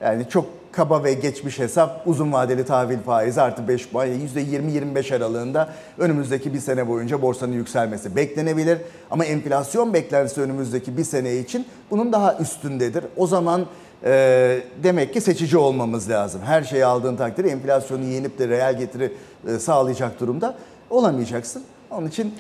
yani 0.02 0.26
çok 0.30 0.46
kaba 0.76 1.04
ve 1.04 1.14
geçmiş 1.14 1.60
hesap 1.60 2.02
uzun 2.06 2.34
vadeli 2.34 2.66
tahvil 2.66 3.00
faizi 3.00 3.42
artı 3.42 3.68
5 3.68 3.90
puan 3.90 4.08
%20-25 4.08 5.16
aralığında 5.16 5.70
önümüzdeki 5.98 6.54
bir 6.54 6.60
sene 6.60 6.88
boyunca 6.88 7.22
borsanın 7.22 7.54
yükselmesi 7.54 8.16
beklenebilir. 8.16 8.78
Ama 9.12 9.26
enflasyon 9.26 9.94
beklentisi 9.94 10.42
önümüzdeki 10.42 10.98
bir 10.98 11.04
sene 11.04 11.36
için 11.36 11.66
bunun 11.92 12.14
daha 12.14 12.38
üstündedir. 12.38 13.06
O 13.18 13.28
zaman 13.28 13.66
e, 14.04 14.60
demek 14.84 15.14
ki 15.14 15.22
seçici 15.22 15.58
olmamız 15.58 16.10
lazım. 16.10 16.42
Her 16.46 16.64
şeyi 16.64 16.86
aldığın 16.86 17.16
takdirde 17.16 17.50
enflasyonu 17.50 18.04
yenip 18.04 18.40
de 18.40 18.48
reel 18.48 18.78
getiri 18.78 19.14
e, 19.48 19.60
sağlayacak 19.60 20.20
durumda 20.20 20.56
olamayacaksın. 20.90 21.64
Onun 21.92 22.08
için 22.08 22.34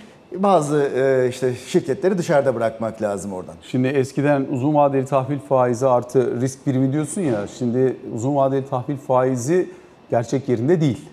bazı 0.43 0.91
e, 0.95 1.29
işte 1.29 1.55
şirketleri 1.67 2.17
dışarıda 2.17 2.55
bırakmak 2.55 3.01
lazım 3.01 3.33
oradan. 3.33 3.55
Şimdi 3.61 3.87
eskiden 3.87 4.45
uzun 4.51 4.75
vadeli 4.75 5.05
tahvil 5.05 5.39
faizi 5.39 5.87
artı 5.87 6.41
risk 6.41 6.67
birimi 6.67 6.93
diyorsun 6.93 7.21
ya. 7.21 7.47
Şimdi 7.47 7.97
uzun 8.15 8.35
vadeli 8.35 8.69
tahvil 8.69 8.97
faizi 8.97 9.69
gerçek 10.09 10.49
yerinde 10.49 10.81
değil. 10.81 11.09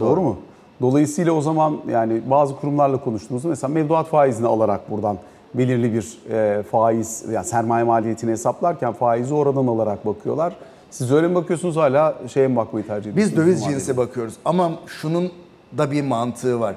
Doğru, 0.00 0.20
mu? 0.20 0.38
Dolayısıyla 0.80 1.32
o 1.32 1.40
zaman 1.40 1.76
yani 1.90 2.22
bazı 2.30 2.56
kurumlarla 2.56 2.96
konuştuğumuzda 3.00 3.48
mesela 3.48 3.74
mevduat 3.74 4.06
faizini 4.06 4.46
alarak 4.46 4.90
buradan 4.90 5.18
belirli 5.54 5.94
bir 5.94 6.18
e, 6.30 6.62
faiz 6.62 7.24
yani 7.32 7.44
sermaye 7.44 7.84
maliyetini 7.84 8.30
hesaplarken 8.30 8.92
faizi 8.92 9.34
oradan 9.34 9.66
alarak 9.66 10.06
bakıyorlar. 10.06 10.56
Siz 10.90 11.12
öyle 11.12 11.28
mi 11.28 11.34
bakıyorsunuz 11.34 11.76
hala 11.76 12.14
şeye 12.32 12.48
mi 12.48 12.56
bakmayı 12.56 12.86
tercih 12.86 13.10
ediyorsunuz? 13.10 13.38
Biz 13.38 13.46
döviz 13.46 13.64
cinsi 13.64 13.96
bakıyoruz 13.96 14.34
ama 14.44 14.72
şunun 14.86 15.32
da 15.78 15.90
bir 15.90 16.02
mantığı 16.02 16.60
var. 16.60 16.74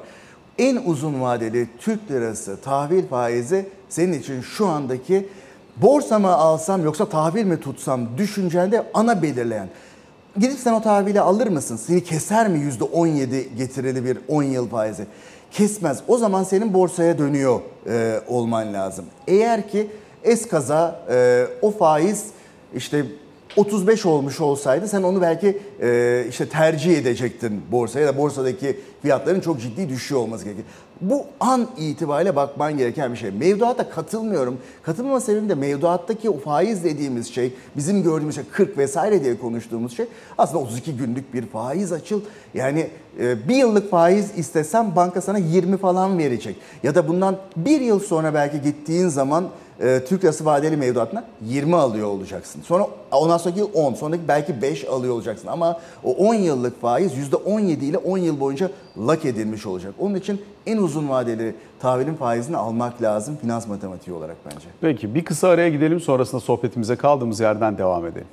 En 0.58 0.76
uzun 0.86 1.22
vadeli 1.22 1.68
Türk 1.80 2.12
lirası 2.12 2.62
tahvil 2.62 3.08
faizi 3.08 3.66
senin 3.90 4.14
için 4.14 4.42
şu 4.42 4.68
andaki 4.68 5.28
borsa 5.76 6.20
mı 6.20 6.34
alsam 6.34 6.84
yoksa 6.84 7.10
tahvil 7.10 7.46
mi 7.46 7.60
tutsam 7.60 8.18
düşüncende 8.18 8.84
ana 8.94 9.22
belirleyen. 9.22 9.70
Gidip 10.38 10.60
sen 10.60 10.74
o 10.74 10.82
tahvili 10.82 11.22
alır 11.22 11.48
mısın? 11.48 11.76
Seni 11.76 12.04
keser 12.04 12.48
mi 12.48 12.60
%17 12.80 13.56
getirili 13.58 14.06
bir 14.06 14.18
10 14.28 14.44
yıl 14.44 14.70
faizi? 14.70 15.06
Kesmez. 15.52 16.00
O 16.08 16.18
zaman 16.18 16.44
senin 16.44 16.74
borsaya 16.74 17.18
dönüyor 17.18 17.60
e, 17.90 18.22
olman 18.28 18.74
lazım. 18.74 19.06
Eğer 19.28 19.70
ki 19.70 19.88
eskaza 20.24 21.00
e, 21.10 21.48
o 21.62 21.72
faiz 21.72 22.26
işte 22.76 23.06
35 23.56 24.06
olmuş 24.06 24.42
olsaydı 24.42 24.88
sen 24.88 25.04
onu 25.04 25.22
belki 25.22 25.58
e, 25.82 26.26
işte 26.30 26.50
tercih 26.50 26.98
edecektin 26.98 27.62
borsaya 27.72 28.08
da 28.08 28.18
borsadaki 28.18 28.80
fiyatların 29.02 29.40
çok 29.40 29.62
ciddi 29.62 29.90
düşüyor 29.90 30.22
olması 30.22 30.44
gerekir. 30.44 30.66
Bu 31.02 31.26
an 31.40 31.68
itibariyle 31.78 32.36
bakman 32.36 32.78
gereken 32.78 33.12
bir 33.12 33.18
şey. 33.18 33.32
Mevduata 33.32 33.90
katılmıyorum. 33.90 34.58
Katılmama 34.84 35.20
sebebim 35.20 35.50
de 35.50 35.56
mevduattaki 35.56 36.30
o 36.30 36.40
faiz 36.40 36.84
dediğimiz 36.84 37.34
şey, 37.34 37.54
bizim 37.76 38.04
gördüğümüz 38.04 38.36
şey 38.36 38.44
40 38.52 38.78
vesaire 38.78 39.24
diye 39.24 39.40
konuştuğumuz 39.40 39.98
şey 39.98 40.06
aslında 40.38 40.64
32 40.64 40.98
günlük 40.98 41.34
bir 41.34 41.46
faiz 41.46 41.92
açıl. 41.92 42.22
Yani 42.54 42.90
e, 43.20 43.48
bir 43.48 43.56
yıllık 43.56 43.92
faiz 43.92 44.32
istesem 44.38 44.96
banka 44.96 45.22
sana 45.22 45.38
20 45.38 45.78
falan 45.78 46.18
verecek. 46.18 46.56
Ya 46.84 46.96
da 46.96 47.08
bundan 47.08 47.38
bir 47.56 47.82
yıl 47.82 48.00
sonra 48.00 48.34
belki 48.34 48.62
gittiğin 48.62 49.08
zaman 49.08 49.50
e, 49.80 50.06
Türk 50.08 50.24
lirası 50.24 50.46
vadeli 50.46 50.78
mevduatına 50.78 51.24
20 51.46 51.76
alıyor 51.76 52.08
olacaksın. 52.08 52.62
Sonra 52.62 52.88
ondan 53.12 53.38
sonraki 53.38 53.60
yıl 53.60 53.70
10, 53.74 53.94
sonraki 53.94 54.28
belki 54.28 54.62
5 54.62 54.86
alıyor 54.86 55.14
olacaksın. 55.14 55.48
Ama 55.48 55.80
o 56.04 56.12
10 56.12 56.34
yıllık 56.34 56.82
faiz 56.82 57.12
%17 57.14 57.62
ile 57.62 57.98
10 57.98 58.18
yıl 58.18 58.40
boyunca 58.40 58.72
lock 58.98 59.26
edilmiş 59.26 59.66
olacak. 59.66 59.94
Onun 60.00 60.16
için 60.16 60.42
en 60.66 60.78
uzun 60.78 61.10
vadeli 61.10 61.56
tahvilin 61.80 62.16
faizini 62.16 62.58
almak 62.58 63.02
lazım 63.02 63.38
finans 63.42 63.68
matematiği 63.68 64.16
olarak 64.16 64.36
bence. 64.46 64.68
Peki 64.82 65.16
bir 65.16 65.26
kısa 65.26 65.48
araya 65.48 65.70
gidelim 65.70 66.00
sonrasında 66.00 66.42
sohbetimize 66.42 66.96
kaldığımız 66.96 67.40
yerden 67.40 67.78
devam 67.78 68.06
edelim. 68.06 68.28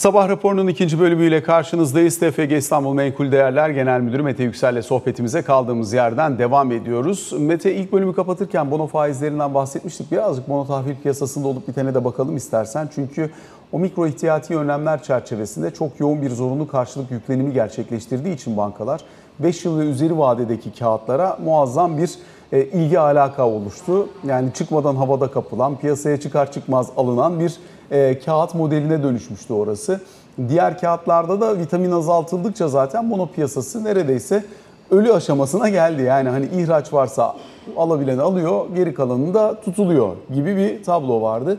Sabah 0.00 0.28
raporunun 0.28 0.66
ikinci 0.66 1.00
bölümüyle 1.00 1.42
karşınızdayız. 1.42 2.18
TFG 2.18 2.52
İstanbul 2.52 2.94
Menkul 2.94 3.32
Değerler 3.32 3.70
Genel 3.70 4.00
Müdürü 4.00 4.22
Mete 4.22 4.42
Yüksel'le 4.42 4.82
sohbetimize 4.82 5.42
kaldığımız 5.42 5.92
yerden 5.92 6.38
devam 6.38 6.72
ediyoruz. 6.72 7.32
Mete 7.38 7.74
ilk 7.74 7.92
bölümü 7.92 8.14
kapatırken 8.14 8.70
bono 8.70 8.86
faizlerinden 8.86 9.54
bahsetmiştik. 9.54 10.12
Birazcık 10.12 10.48
bono 10.48 10.66
tahvil 10.66 10.96
piyasasında 11.02 11.48
olup 11.48 11.68
bitene 11.68 11.94
de 11.94 12.04
bakalım 12.04 12.36
istersen. 12.36 12.88
Çünkü 12.94 13.30
o 13.72 13.78
mikro 13.78 14.06
ihtiyati 14.06 14.56
önlemler 14.56 15.02
çerçevesinde 15.02 15.70
çok 15.70 16.00
yoğun 16.00 16.22
bir 16.22 16.30
zorunlu 16.30 16.68
karşılık 16.68 17.10
yüklenimi 17.10 17.52
gerçekleştirdiği 17.52 18.34
için 18.34 18.56
bankalar 18.56 19.00
5 19.38 19.64
yıl 19.64 19.78
ve 19.78 19.84
üzeri 19.84 20.18
vadedeki 20.18 20.74
kağıtlara 20.78 21.38
muazzam 21.44 21.98
bir 21.98 22.10
e, 22.52 22.64
ilgi 22.64 22.98
alaka 22.98 23.48
oluştu. 23.48 24.08
Yani 24.26 24.52
çıkmadan 24.52 24.96
havada 24.96 25.30
kapılan, 25.30 25.76
piyasaya 25.76 26.20
çıkar 26.20 26.52
çıkmaz 26.52 26.90
alınan 26.96 27.40
bir 27.40 27.56
e, 27.90 28.18
kağıt 28.18 28.54
modeline 28.54 29.02
dönüşmüştü 29.02 29.52
orası. 29.52 30.00
Diğer 30.48 30.80
kağıtlarda 30.80 31.40
da 31.40 31.58
vitamin 31.58 31.90
azaltıldıkça 31.90 32.68
zaten 32.68 33.10
bono 33.10 33.26
piyasası 33.26 33.84
neredeyse 33.84 34.44
ölü 34.90 35.12
aşamasına 35.12 35.68
geldi. 35.68 36.02
Yani 36.02 36.28
hani 36.28 36.46
ihraç 36.46 36.92
varsa 36.92 37.36
alabilen 37.76 38.18
alıyor, 38.18 38.66
geri 38.74 38.94
kalanı 38.94 39.34
da 39.34 39.60
tutuluyor 39.60 40.16
gibi 40.34 40.56
bir 40.56 40.82
tablo 40.82 41.22
vardı. 41.22 41.58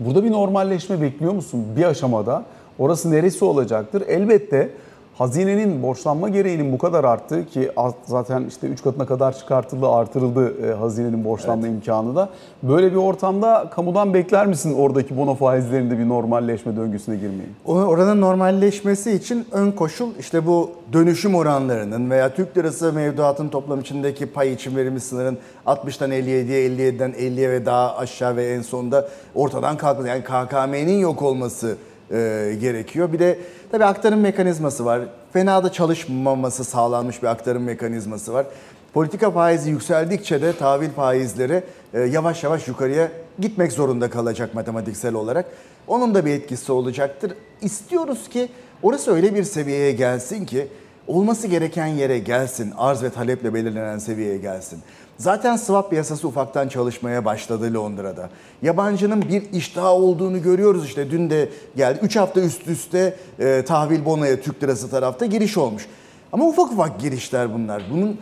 Burada 0.00 0.24
bir 0.24 0.30
normalleşme 0.30 1.00
bekliyor 1.00 1.32
musun 1.32 1.64
bir 1.76 1.84
aşamada? 1.84 2.42
Orası 2.78 3.10
neresi 3.10 3.44
olacaktır? 3.44 4.02
Elbette 4.08 4.70
hazinenin 5.18 5.82
borçlanma 5.82 6.28
gereğinin 6.28 6.72
bu 6.72 6.78
kadar 6.78 7.04
arttığı 7.04 7.46
ki 7.46 7.70
zaten 8.06 8.44
işte 8.48 8.66
3 8.66 8.82
katına 8.82 9.06
kadar 9.06 9.38
çıkartıldı, 9.38 9.88
artırıldı 9.88 10.66
e, 10.66 10.74
hazinenin 10.74 11.24
borçlanma 11.24 11.66
evet. 11.66 11.76
imkanı 11.76 12.16
da. 12.16 12.28
Böyle 12.62 12.92
bir 12.92 12.96
ortamda 12.96 13.70
kamudan 13.70 14.14
bekler 14.14 14.46
misin 14.46 14.74
oradaki 14.74 15.16
bono 15.16 15.34
faizlerinde 15.34 15.98
bir 15.98 16.08
normalleşme 16.08 16.76
döngüsüne 16.76 17.16
girmeyi? 17.16 17.48
Oranın 17.64 18.20
normalleşmesi 18.20 19.12
için 19.12 19.46
ön 19.52 19.70
koşul 19.70 20.10
işte 20.18 20.46
bu 20.46 20.70
dönüşüm 20.92 21.34
oranlarının 21.34 22.10
veya 22.10 22.34
Türk 22.34 22.56
lirası 22.56 22.92
mevduatın 22.92 23.48
toplam 23.48 23.80
içindeki 23.80 24.26
pay 24.26 24.52
için 24.52 24.76
verilmiş 24.76 25.02
sınırın 25.02 25.38
60'tan 25.66 26.10
57'ye, 26.10 26.68
57'den 26.68 27.10
50'ye 27.10 27.50
ve 27.50 27.66
daha 27.66 27.96
aşağı 27.96 28.36
ve 28.36 28.46
en 28.46 28.62
sonunda 28.62 29.08
ortadan 29.34 29.76
kalkması. 29.76 30.08
Yani 30.08 30.22
KKM'nin 30.22 30.98
yok 30.98 31.22
olması 31.22 31.76
e, 32.10 32.56
gerekiyor. 32.60 33.12
Bir 33.12 33.18
de 33.18 33.38
tabii 33.70 33.84
aktarım 33.84 34.20
mekanizması 34.20 34.84
var. 34.84 35.00
Fena 35.32 35.64
da 35.64 35.72
çalışmaması 35.72 36.64
sağlanmış 36.64 37.22
bir 37.22 37.28
aktarım 37.28 37.62
mekanizması 37.62 38.32
var. 38.32 38.46
Politika 38.94 39.30
faizi 39.30 39.70
yükseldikçe 39.70 40.42
de 40.42 40.52
tahvil 40.52 40.90
faizleri 40.90 41.62
e, 41.94 42.00
yavaş 42.00 42.44
yavaş 42.44 42.68
yukarıya 42.68 43.08
gitmek 43.38 43.72
zorunda 43.72 44.10
kalacak 44.10 44.54
matematiksel 44.54 45.14
olarak. 45.14 45.46
Onun 45.86 46.14
da 46.14 46.26
bir 46.26 46.30
etkisi 46.30 46.72
olacaktır. 46.72 47.32
İstiyoruz 47.60 48.28
ki 48.28 48.48
orası 48.82 49.14
öyle 49.14 49.34
bir 49.34 49.44
seviyeye 49.44 49.92
gelsin 49.92 50.44
ki 50.44 50.68
olması 51.06 51.46
gereken 51.46 51.86
yere 51.86 52.18
gelsin. 52.18 52.72
Arz 52.78 53.02
ve 53.02 53.10
taleple 53.10 53.54
belirlenen 53.54 53.98
seviyeye 53.98 54.38
gelsin. 54.38 54.78
Zaten 55.18 55.56
swap 55.56 55.90
piyasası 55.90 56.28
ufaktan 56.28 56.68
çalışmaya 56.68 57.24
başladı 57.24 57.74
Londra'da. 57.74 58.30
Yabancının 58.62 59.22
bir 59.22 59.52
iştahı 59.52 59.88
olduğunu 59.88 60.42
görüyoruz 60.42 60.84
işte 60.84 61.10
dün 61.10 61.30
de 61.30 61.48
geldi. 61.76 61.98
3 62.02 62.16
hafta 62.16 62.40
üst 62.40 62.66
üste 62.66 63.16
e, 63.38 63.64
tahvil 63.64 64.04
bonoya 64.04 64.40
Türk 64.40 64.62
lirası 64.62 64.90
tarafta 64.90 65.26
giriş 65.26 65.58
olmuş. 65.58 65.86
Ama 66.32 66.44
ufak 66.44 66.72
ufak 66.72 67.00
girişler 67.00 67.54
bunlar. 67.54 67.82
Bunun 67.92 68.18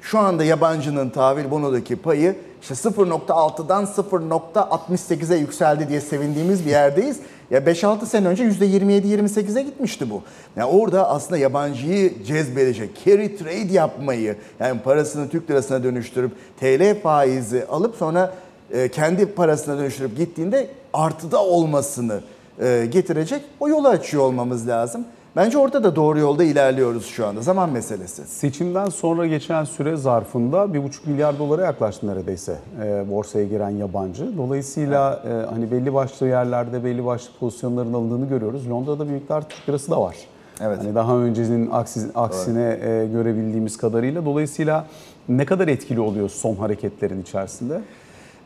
şu 0.00 0.18
anda 0.18 0.44
yabancının 0.44 1.10
tahvil 1.10 1.50
bonodaki 1.50 1.96
payı 1.96 2.36
işte 2.62 2.74
0.6'dan 2.74 3.84
0.68'e 3.84 5.36
yükseldi 5.36 5.88
diye 5.88 6.00
sevindiğimiz 6.00 6.66
bir 6.66 6.70
yerdeyiz. 6.70 7.20
Ya 7.50 7.58
5-6 7.58 8.06
sene 8.06 8.28
önce 8.28 8.44
%27-28'e 8.44 9.62
gitmişti 9.62 10.10
bu. 10.10 10.22
Yani 10.56 10.70
orada 10.70 11.10
aslında 11.10 11.38
yabancıyı 11.38 12.24
cezbedecek, 12.24 12.90
carry 13.04 13.36
trade 13.36 13.72
yapmayı, 13.72 14.36
yani 14.60 14.80
parasını 14.80 15.28
Türk 15.28 15.50
lirasına 15.50 15.82
dönüştürüp 15.82 16.32
TL 16.60 17.00
faizi 17.02 17.66
alıp 17.66 17.96
sonra 17.96 18.34
e, 18.72 18.88
kendi 18.88 19.26
parasına 19.26 19.78
dönüştürüp 19.78 20.16
gittiğinde 20.16 20.70
artıda 20.92 21.44
olmasını 21.44 22.20
e, 22.62 22.86
getirecek 22.90 23.42
o 23.60 23.68
yolu 23.68 23.88
açıyor 23.88 24.22
olmamız 24.22 24.68
lazım. 24.68 25.04
Bence 25.36 25.58
orada 25.58 25.84
da 25.84 25.96
doğru 25.96 26.18
yolda 26.18 26.44
ilerliyoruz 26.44 27.06
şu 27.06 27.26
anda. 27.26 27.42
Zaman 27.42 27.70
meselesi. 27.70 28.26
Seçimden 28.26 28.88
sonra 28.88 29.26
geçen 29.26 29.64
süre 29.64 29.96
zarfında 29.96 30.56
1,5 30.56 30.90
milyar 31.06 31.38
dolara 31.38 31.62
yaklaştı 31.62 32.06
neredeyse 32.06 32.58
e, 32.84 33.10
borsaya 33.10 33.44
giren 33.44 33.70
yabancı. 33.70 34.36
Dolayısıyla 34.36 35.22
e, 35.26 35.50
hani 35.54 35.70
belli 35.70 35.94
başlı 35.94 36.26
yerlerde 36.26 36.84
belli 36.84 37.04
başlı 37.04 37.30
pozisyonların 37.40 37.92
alındığını 37.92 38.28
görüyoruz. 38.28 38.70
Londra'da 38.70 39.06
bir 39.06 39.12
miktar 39.12 39.48
Türk 39.48 39.68
lirası 39.68 39.90
da 39.90 40.02
var. 40.02 40.16
Evet. 40.60 40.78
Hani 40.78 40.94
daha 40.94 41.16
öncenin 41.16 41.70
aksi, 41.70 42.00
aksine 42.14 42.78
e, 42.82 43.06
görebildiğimiz 43.12 43.76
kadarıyla. 43.76 44.24
Dolayısıyla 44.24 44.86
ne 45.28 45.44
kadar 45.44 45.68
etkili 45.68 46.00
oluyor 46.00 46.28
son 46.28 46.56
hareketlerin 46.56 47.22
içerisinde? 47.22 47.80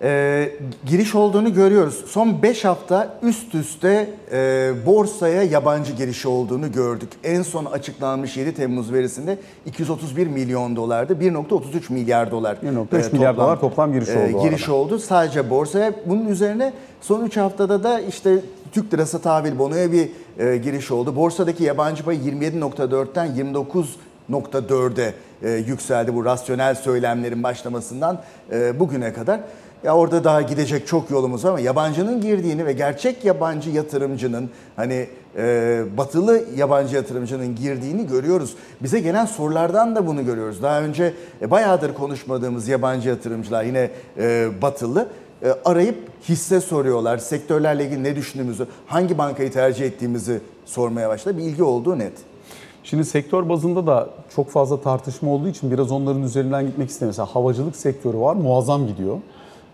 E, 0.02 0.52
giriş 0.86 1.14
olduğunu 1.14 1.54
görüyoruz. 1.54 2.04
Son 2.06 2.42
5 2.42 2.64
hafta 2.64 3.18
üst 3.22 3.54
üste 3.54 4.10
e, 4.32 4.72
borsaya 4.86 5.42
yabancı 5.42 5.92
girişi 5.92 6.28
olduğunu 6.28 6.72
gördük. 6.72 7.08
En 7.24 7.42
son 7.42 7.64
açıklanmış 7.64 8.36
7 8.36 8.54
Temmuz 8.54 8.92
verisinde 8.92 9.38
231 9.66 10.26
milyon 10.26 10.76
dolardı. 10.76 11.12
1.33 11.12 11.92
milyar 11.92 12.30
dolar. 12.30 12.56
1.3 12.56 13.08
e, 13.08 13.12
milyar 13.12 13.36
dolar 13.36 13.60
toplam 13.60 13.92
giriş 13.92 14.08
oldu. 14.08 14.38
E, 14.38 14.48
giriş 14.48 14.68
oldu 14.68 14.98
sadece 14.98 15.50
borsaya. 15.50 15.92
Bunun 16.06 16.26
üzerine 16.26 16.72
son 17.00 17.24
3 17.24 17.36
haftada 17.36 17.82
da 17.82 18.00
işte 18.00 18.38
Türk 18.72 18.94
lirası 18.94 19.22
tahvil 19.22 19.58
bonoya 19.58 19.92
bir 19.92 20.08
e, 20.38 20.56
giriş 20.56 20.90
oldu. 20.90 21.16
Borsadaki 21.16 21.64
yabancı 21.64 22.04
payı 22.04 22.18
27.4'ten 22.20 23.56
29.4'e 24.30 25.14
e, 25.42 25.50
yükseldi 25.50 26.14
bu 26.14 26.24
rasyonel 26.24 26.74
söylemlerin 26.74 27.42
başlamasından 27.42 28.22
e, 28.52 28.80
bugüne 28.80 29.12
kadar. 29.12 29.40
Ya 29.84 29.96
orada 29.96 30.24
daha 30.24 30.42
gidecek 30.42 30.86
çok 30.86 31.10
yolumuz 31.10 31.44
var 31.44 31.50
ama 31.50 31.60
yabancının 31.60 32.20
girdiğini 32.20 32.66
ve 32.66 32.72
gerçek 32.72 33.24
yabancı 33.24 33.70
yatırımcının 33.70 34.50
hani 34.76 35.06
e, 35.36 35.84
batılı 35.96 36.44
yabancı 36.56 36.96
yatırımcının 36.96 37.56
girdiğini 37.56 38.06
görüyoruz. 38.06 38.56
Bize 38.82 39.00
gelen 39.00 39.24
sorulardan 39.24 39.96
da 39.96 40.06
bunu 40.06 40.24
görüyoruz. 40.24 40.62
Daha 40.62 40.82
önce 40.82 41.14
e, 41.42 41.50
bayağıdır 41.50 41.94
konuşmadığımız 41.94 42.68
yabancı 42.68 43.08
yatırımcılar 43.08 43.64
yine 43.64 43.90
e, 44.18 44.48
batılı 44.62 45.08
e, 45.42 45.48
arayıp 45.64 45.96
hisse 46.28 46.60
soruyorlar. 46.60 47.18
Sektörlerle 47.18 47.84
ilgili 47.84 48.02
ne 48.02 48.16
düşündüğümüzü, 48.16 48.66
hangi 48.86 49.18
bankayı 49.18 49.52
tercih 49.52 49.86
ettiğimizi 49.86 50.40
sormaya 50.64 51.08
başladı. 51.08 51.38
Bir 51.38 51.42
ilgi 51.42 51.62
olduğu 51.62 51.98
net. 51.98 52.12
Şimdi 52.84 53.04
sektör 53.04 53.48
bazında 53.48 53.86
da 53.86 54.08
çok 54.36 54.50
fazla 54.50 54.80
tartışma 54.80 55.30
olduğu 55.30 55.48
için 55.48 55.70
biraz 55.70 55.92
onların 55.92 56.22
üzerinden 56.22 56.66
gitmek 56.66 56.90
istemiyorum. 56.90 57.16
Mesela 57.18 57.34
havacılık 57.34 57.76
sektörü 57.76 58.18
var, 58.18 58.34
muazzam 58.36 58.86
gidiyor 58.86 59.18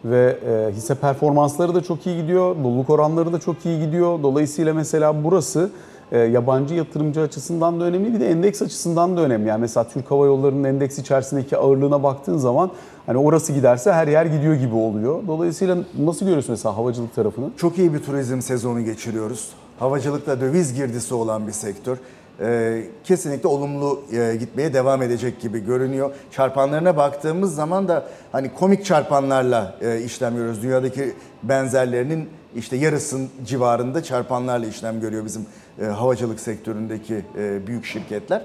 ve 0.05 0.39
e, 0.47 0.73
hisse 0.73 0.95
performansları 0.95 1.75
da 1.75 1.81
çok 1.81 2.07
iyi 2.07 2.23
gidiyor, 2.23 2.57
doluluk 2.65 2.91
oranları 2.91 3.33
da 3.33 3.39
çok 3.39 3.67
iyi 3.67 3.81
gidiyor. 3.81 4.23
Dolayısıyla 4.23 4.75
mesela 4.75 5.25
burası 5.25 5.71
e, 6.13 6.19
yabancı 6.19 6.75
yatırımcı 6.75 7.21
açısından 7.21 7.81
da 7.81 7.85
önemli 7.85 8.15
bir 8.15 8.21
de 8.21 8.31
endeks 8.31 8.63
açısından 8.63 9.17
da 9.17 9.21
önemli. 9.21 9.49
Yani 9.49 9.61
mesela 9.61 9.89
Türk 9.89 10.11
Hava 10.11 10.27
Yolları'nın 10.27 10.65
endeks 10.65 10.99
içerisindeki 10.99 11.57
ağırlığına 11.57 12.03
baktığın 12.03 12.39
zaman 12.39 12.71
hani 13.07 13.19
orası 13.19 13.53
giderse 13.53 13.93
her 13.93 14.09
yer 14.09 14.27
gidiyor 14.27 14.55
gibi 14.55 14.75
oluyor. 14.75 15.23
Dolayısıyla 15.27 15.77
nasıl 15.99 16.27
görüyorsun 16.27 16.53
mesela 16.53 16.77
havacılık 16.77 17.15
tarafını? 17.15 17.51
Çok 17.57 17.79
iyi 17.79 17.95
bir 17.95 17.99
turizm 17.99 18.41
sezonu 18.41 18.85
geçiriyoruz. 18.85 19.49
Havacılıkta 19.79 20.41
döviz 20.41 20.75
girdisi 20.75 21.15
olan 21.15 21.47
bir 21.47 21.53
sektör. 21.53 21.99
Ee, 22.41 22.83
kesinlikle 23.05 23.49
olumlu 23.49 24.03
e, 24.13 24.37
gitmeye 24.37 24.75
devam 24.75 25.03
edecek 25.03 25.41
gibi 25.41 25.65
görünüyor. 25.65 26.15
Çarpanlarına 26.31 26.97
baktığımız 26.97 27.55
zaman 27.55 27.89
da 27.89 28.07
hani 28.33 28.55
komik 28.55 28.85
çarpanlarla 28.85 29.79
e, 29.81 30.01
işlem 30.01 30.37
görüyoruz. 30.37 30.63
Dünyadaki 30.63 31.15
benzerlerinin 31.43 32.29
işte 32.57 32.77
yarısın 32.77 33.31
civarında 33.47 34.03
çarpanlarla 34.03 34.67
işlem 34.67 35.01
görüyor 35.01 35.25
bizim 35.25 35.47
e, 35.83 35.85
havacılık 35.85 36.41
sektöründeki 36.41 37.25
büyük 37.67 37.85
şirketler. 37.85 38.43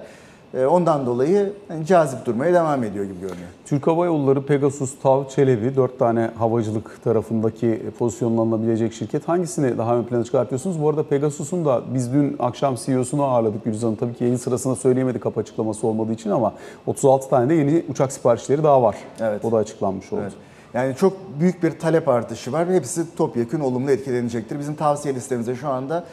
Ee, 0.56 0.66
ondan 0.66 1.06
dolayı 1.06 1.54
yani 1.70 1.86
cazip 1.86 2.26
durmaya 2.26 2.54
devam 2.54 2.84
ediyor 2.84 3.06
gibi 3.06 3.20
görünüyor. 3.20 3.48
Türk 3.66 3.88
Hava 3.88 4.06
Yolları, 4.06 4.46
Pegasus, 4.46 5.00
TAV, 5.00 5.28
Çelebi 5.28 5.76
dört 5.76 6.00
tane 6.00 6.32
havacılık 6.38 7.04
tarafındaki 7.04 7.84
pozisyonlanabilecek 8.00 8.94
şirket. 8.94 9.28
Hangisini 9.28 9.78
daha 9.78 9.96
ön 9.98 10.04
plana 10.04 10.24
çıkartıyorsunuz? 10.24 10.82
Bu 10.82 10.90
arada 10.90 11.04
Pegasus'un 11.04 11.66
da 11.66 11.82
biz 11.94 12.14
dün 12.14 12.36
akşam 12.40 12.76
CEO'sunu 12.76 13.24
ağırladık 13.24 13.64
Gülizar'ın. 13.64 13.96
Tabii 13.96 14.14
ki 14.14 14.24
yayın 14.24 14.38
sırasında 14.38 14.76
söyleyemedik 14.76 15.24
kapı 15.24 15.40
açıklaması 15.40 15.88
olmadığı 15.88 16.14
için 16.14 16.30
ama 16.30 16.54
36 16.86 17.30
tane 17.30 17.50
de 17.50 17.54
yeni 17.54 17.84
uçak 17.90 18.12
siparişleri 18.12 18.64
daha 18.64 18.84
var. 18.84 18.96
Evet. 19.20 19.46
O 19.46 19.52
da 19.52 19.58
açıklanmış 19.58 20.14
oldu. 20.14 20.22
Evet. 20.24 20.34
Yani 20.74 20.96
çok 20.96 21.14
büyük 21.40 21.64
bir 21.64 21.80
talep 21.80 22.08
artışı 22.08 22.52
var 22.54 22.70
ve 22.70 22.76
hepsi 22.76 23.16
topyekun 23.16 23.60
olumlu 23.60 23.92
etkilenecektir. 23.92 24.60
Bizim 24.60 24.76
tavsiye 24.76 25.16
listemizde 25.16 25.56
şu 25.56 25.70
anda 25.70 25.98
e, 25.98 26.04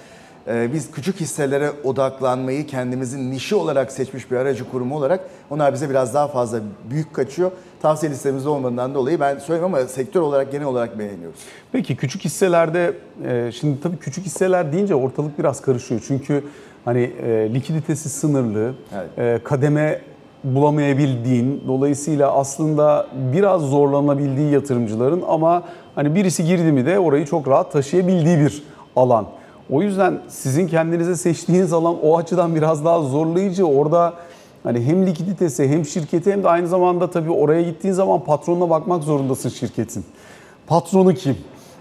biz 0.46 0.90
küçük 0.90 1.20
hisselere 1.20 1.70
odaklanmayı 1.84 2.66
kendimizin 2.66 3.30
nişi 3.30 3.54
olarak 3.54 3.92
seçmiş 3.92 4.30
bir 4.30 4.36
aracı 4.36 4.70
kurumu 4.70 4.96
olarak 4.96 5.20
onlar 5.50 5.72
bize 5.72 5.90
biraz 5.90 6.14
daha 6.14 6.28
fazla 6.28 6.60
büyük 6.90 7.14
kaçıyor. 7.14 7.50
Tavsiye 7.82 8.12
listemizde 8.12 8.48
olmadığından 8.48 8.94
dolayı 8.94 9.20
ben 9.20 9.38
söyleyeyim 9.38 9.74
ama 9.74 9.86
sektör 9.86 10.20
olarak 10.20 10.52
genel 10.52 10.66
olarak 10.66 10.98
beğeniyoruz. 10.98 11.40
Peki 11.72 11.96
küçük 11.96 12.24
hisselerde 12.24 12.94
e, 13.24 13.52
şimdi 13.52 13.80
tabii 13.80 13.96
küçük 13.96 14.26
hisseler 14.26 14.72
deyince 14.72 14.94
ortalık 14.94 15.38
biraz 15.38 15.60
karışıyor. 15.60 16.04
Çünkü 16.06 16.44
hani 16.84 17.10
e, 17.22 17.54
likiditesi 17.54 18.08
sınırlı, 18.08 18.74
Evet. 18.94 19.40
e, 19.40 19.44
kademe 19.44 20.00
bulamayabildiğin, 20.44 21.64
dolayısıyla 21.68 22.32
aslında 22.32 23.06
biraz 23.32 23.62
zorlanabildiği 23.62 24.50
yatırımcıların 24.52 25.22
ama 25.28 25.62
hani 25.94 26.14
birisi 26.14 26.44
girdi 26.44 26.72
mi 26.72 26.86
de 26.86 26.98
orayı 26.98 27.26
çok 27.26 27.48
rahat 27.48 27.72
taşıyabildiği 27.72 28.38
bir 28.38 28.62
alan. 28.96 29.26
O 29.70 29.82
yüzden 29.82 30.20
sizin 30.28 30.66
kendinize 30.68 31.16
seçtiğiniz 31.16 31.72
alan 31.72 31.96
o 32.02 32.18
açıdan 32.18 32.54
biraz 32.54 32.84
daha 32.84 33.02
zorlayıcı. 33.02 33.64
Orada 33.64 34.14
hani 34.62 34.84
hem 34.84 35.06
likiditesi 35.06 35.68
hem 35.68 35.84
şirketi 35.84 36.32
hem 36.32 36.44
de 36.44 36.48
aynı 36.48 36.68
zamanda 36.68 37.10
tabii 37.10 37.30
oraya 37.30 37.62
gittiğin 37.62 37.94
zaman 37.94 38.24
patronuna 38.24 38.70
bakmak 38.70 39.02
zorundasın 39.02 39.48
şirketin. 39.48 40.04
Patronu 40.66 41.14
kim? 41.14 41.36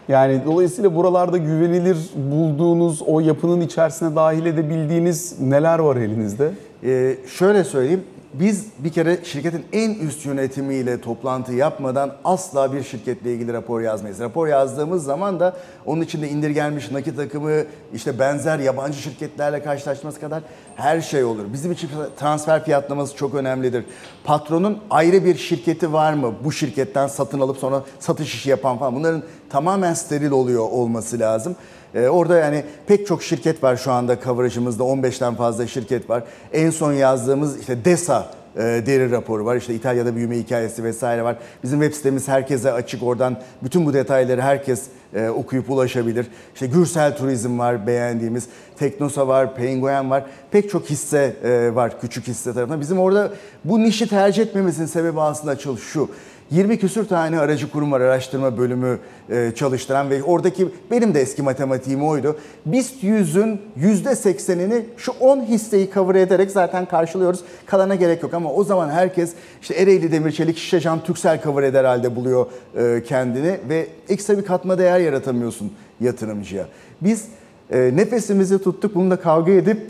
Yani 0.08 0.42
dolayısıyla 0.46 0.96
buralarda 0.96 1.38
güvenilir 1.38 1.98
bulduğunuz, 2.32 3.02
o 3.02 3.20
yapının 3.20 3.62
içerisine 3.62 4.16
dahil 4.16 4.46
edebildiğiniz 4.46 5.40
neler 5.40 5.80
var 5.80 5.96
elinizde? 5.96 6.52
Ee, 6.84 7.18
şöyle 7.38 7.64
söyleyeyim. 7.64 8.04
Biz 8.34 8.68
bir 8.80 8.92
kere 8.92 9.20
şirketin 9.24 9.66
en 9.74 9.94
üst 9.94 10.26
yönetimiyle 10.26 11.02
toplantı 11.02 11.54
yapmadan 11.54 12.16
asla 12.24 12.74
bir 12.74 12.84
şirketle 12.84 13.34
ilgili 13.34 13.54
rapor 13.54 13.82
yazmayız. 13.82 14.20
Rapor 14.20 14.48
yazdığımız 14.48 15.04
zaman 15.04 15.40
da 15.40 15.58
onun 15.86 16.02
içinde 16.02 16.30
indirgenmiş 16.30 16.92
nakit 16.92 17.20
akımı, 17.20 17.64
işte 17.94 18.20
benzer 18.20 18.60
yabancı 18.60 18.98
şirketlerle 18.98 19.64
karşılaşması 19.64 20.20
kadar 20.20 20.44
her 20.82 21.02
şey 21.02 21.24
olur. 21.24 21.44
Bizim 21.54 21.72
için 21.72 21.90
transfer 22.20 22.66
fiyatlaması 22.66 23.16
çok 23.16 23.36
önemlidir. 23.36 23.86
Patronun 24.24 24.78
ayrı 24.90 25.26
bir 25.26 25.38
şirketi 25.38 25.94
var 25.94 26.14
mı? 26.14 26.34
Bu 26.44 26.52
şirketten 26.52 27.08
satın 27.08 27.40
alıp 27.40 27.58
sonra 27.58 27.84
satış 28.00 28.36
işi 28.36 28.50
yapan 28.50 28.78
falan. 28.78 28.96
Bunların 28.96 29.24
tamamen 29.50 29.94
steril 29.94 30.32
oluyor 30.32 30.70
olması 30.70 31.20
lazım. 31.20 31.56
Ee, 31.96 32.08
orada 32.08 32.38
yani 32.38 32.64
pek 32.88 33.08
çok 33.08 33.24
şirket 33.24 33.64
var 33.64 33.78
şu 33.78 33.92
anda 33.92 34.20
coverage'ımızda 34.24 34.84
15'ten 34.84 35.36
fazla 35.36 35.68
şirket 35.68 36.10
var. 36.10 36.24
En 36.54 36.70
son 36.70 36.94
yazdığımız 36.94 37.60
işte 37.60 37.86
DESA 37.86 38.32
e, 38.56 38.62
deri 38.62 39.12
raporu 39.12 39.46
var. 39.46 39.56
İşte 39.56 39.76
İtalya'da 39.76 40.16
büyüme 40.16 40.38
hikayesi 40.38 40.84
vesaire 40.84 41.24
var. 41.24 41.38
Bizim 41.64 41.82
web 41.82 41.96
sitemiz 41.96 42.28
herkese 42.28 42.72
açık. 42.72 43.04
Oradan 43.04 43.38
bütün 43.64 43.86
bu 43.86 43.94
detayları 43.94 44.42
herkes 44.42 44.84
e, 45.14 45.30
okuyup 45.30 45.70
ulaşabilir. 45.70 46.28
İşte 46.54 46.68
Gürsel 46.68 47.18
Turizm 47.18 47.60
var 47.60 47.88
beğendiğimiz. 47.88 48.48
Teknosa 48.78 49.28
var, 49.28 49.56
Penguin 49.56 50.10
var. 50.10 50.26
Pek 50.52 50.70
çok 50.70 50.90
hisse 50.90 51.36
e, 51.44 51.76
var 51.76 52.02
küçük 52.02 52.28
hisse 52.28 52.54
tarafından. 52.54 52.82
Bizim 52.82 53.00
orada 53.00 53.34
bu 53.66 53.80
nişi 53.84 54.08
tercih 54.08 54.44
etmemizin 54.44 54.86
sebebi 54.86 55.22
aslında 55.22 55.56
şu. 55.80 56.10
20 56.52 56.80
küsür 56.80 57.08
tane 57.08 57.40
aracı 57.40 57.72
kurum 57.72 57.92
var 57.92 58.02
araştırma 58.02 58.58
bölümü 58.58 59.00
e, 59.30 59.52
çalıştıran 59.56 60.10
ve 60.10 60.24
oradaki 60.24 60.68
benim 60.92 61.14
de 61.14 61.22
eski 61.22 61.42
matematiğim 61.42 62.08
oydu. 62.08 62.38
BIST 62.66 63.04
100'ün 63.04 63.62
%80'ini 63.80 64.82
şu 64.98 65.12
10 65.12 65.42
hisseyi 65.42 65.90
cover 65.94 66.16
ederek 66.16 66.52
zaten 66.52 66.86
karşılıyoruz. 66.86 67.40
Kalana 67.66 67.96
gerek 67.96 68.24
yok 68.24 68.34
ama 68.34 68.54
o 68.54 68.64
zaman 68.64 68.90
herkes 68.90 69.34
işte 69.62 69.74
Ereğli 69.74 70.12
Demir 70.12 70.32
Çelik 70.32 70.58
Şişecam 70.58 71.04
Türksel 71.04 71.44
cover 71.44 71.64
eder 71.64 71.84
halde 71.84 72.16
buluyor 72.16 72.46
e, 72.78 73.04
kendini 73.04 73.60
ve 73.70 73.88
ekstra 74.10 74.38
bir 74.38 74.46
katma 74.46 74.78
değer 74.78 75.00
yaratamıyorsun 75.00 75.74
yatırımcıya. 76.02 76.66
Biz 77.02 77.26
e, 77.70 77.92
nefesimizi 77.96 78.64
tuttuk 78.64 78.96
bununla 78.96 79.16
kavga 79.16 79.52
edip 79.52 79.82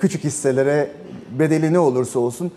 küçük 0.00 0.24
hisselere 0.24 0.90
bedeli 1.38 1.72
ne 1.72 1.78
olursa 1.78 2.18
olsun 2.18 2.52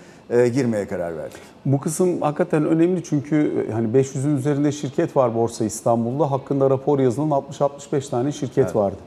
girmeye 0.53 0.87
karar 0.87 1.17
verdik. 1.17 1.37
Bu 1.65 1.79
kısım 1.79 2.21
hakikaten 2.21 2.65
önemli 2.65 3.03
çünkü 3.03 3.67
hani 3.73 3.87
500'ün 3.87 4.37
üzerinde 4.37 4.71
şirket 4.71 5.15
var 5.17 5.35
Borsa 5.35 5.65
İstanbul'da. 5.65 6.31
Hakkında 6.31 6.69
rapor 6.69 6.99
yazılan 6.99 7.29
60-65 7.29 8.09
tane 8.09 8.31
şirket 8.31 8.75
vardı. 8.75 8.97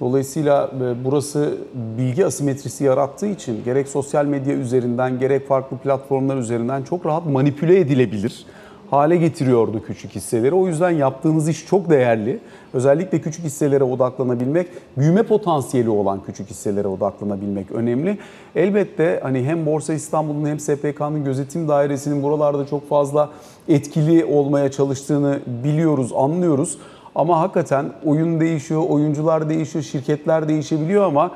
Dolayısıyla 0.00 0.70
e, 0.80 1.04
burası 1.04 1.54
bilgi 1.98 2.26
asimetrisi 2.26 2.84
yarattığı 2.84 3.26
için 3.26 3.64
gerek 3.64 3.88
sosyal 3.88 4.24
medya 4.24 4.54
üzerinden 4.54 5.18
gerek 5.18 5.48
farklı 5.48 5.76
platformlar 5.76 6.36
üzerinden 6.36 6.82
çok 6.82 7.06
rahat 7.06 7.26
manipüle 7.26 7.80
edilebilir 7.80 8.46
hale 8.92 9.16
getiriyordu 9.16 9.82
küçük 9.86 10.14
hisseleri. 10.14 10.54
O 10.54 10.66
yüzden 10.66 10.90
yaptığınız 10.90 11.48
iş 11.48 11.66
çok 11.66 11.90
değerli. 11.90 12.38
Özellikle 12.72 13.20
küçük 13.20 13.44
hisselere 13.44 13.84
odaklanabilmek, 13.84 14.66
büyüme 14.98 15.22
potansiyeli 15.22 15.90
olan 15.90 16.20
küçük 16.26 16.50
hisselere 16.50 16.88
odaklanabilmek 16.88 17.70
önemli. 17.70 18.18
Elbette 18.56 19.20
hani 19.22 19.44
hem 19.44 19.66
Borsa 19.66 19.94
İstanbul'un 19.94 20.46
hem 20.46 20.60
SPK'nın 20.60 21.24
gözetim 21.24 21.68
dairesinin 21.68 22.22
buralarda 22.22 22.66
çok 22.66 22.88
fazla 22.88 23.30
etkili 23.68 24.24
olmaya 24.24 24.70
çalıştığını 24.70 25.40
biliyoruz, 25.64 26.12
anlıyoruz. 26.16 26.78
Ama 27.14 27.40
hakikaten 27.40 27.92
oyun 28.04 28.40
değişiyor, 28.40 28.82
oyuncular 28.88 29.48
değişiyor, 29.48 29.84
şirketler 29.84 30.48
değişebiliyor 30.48 31.04
ama 31.04 31.30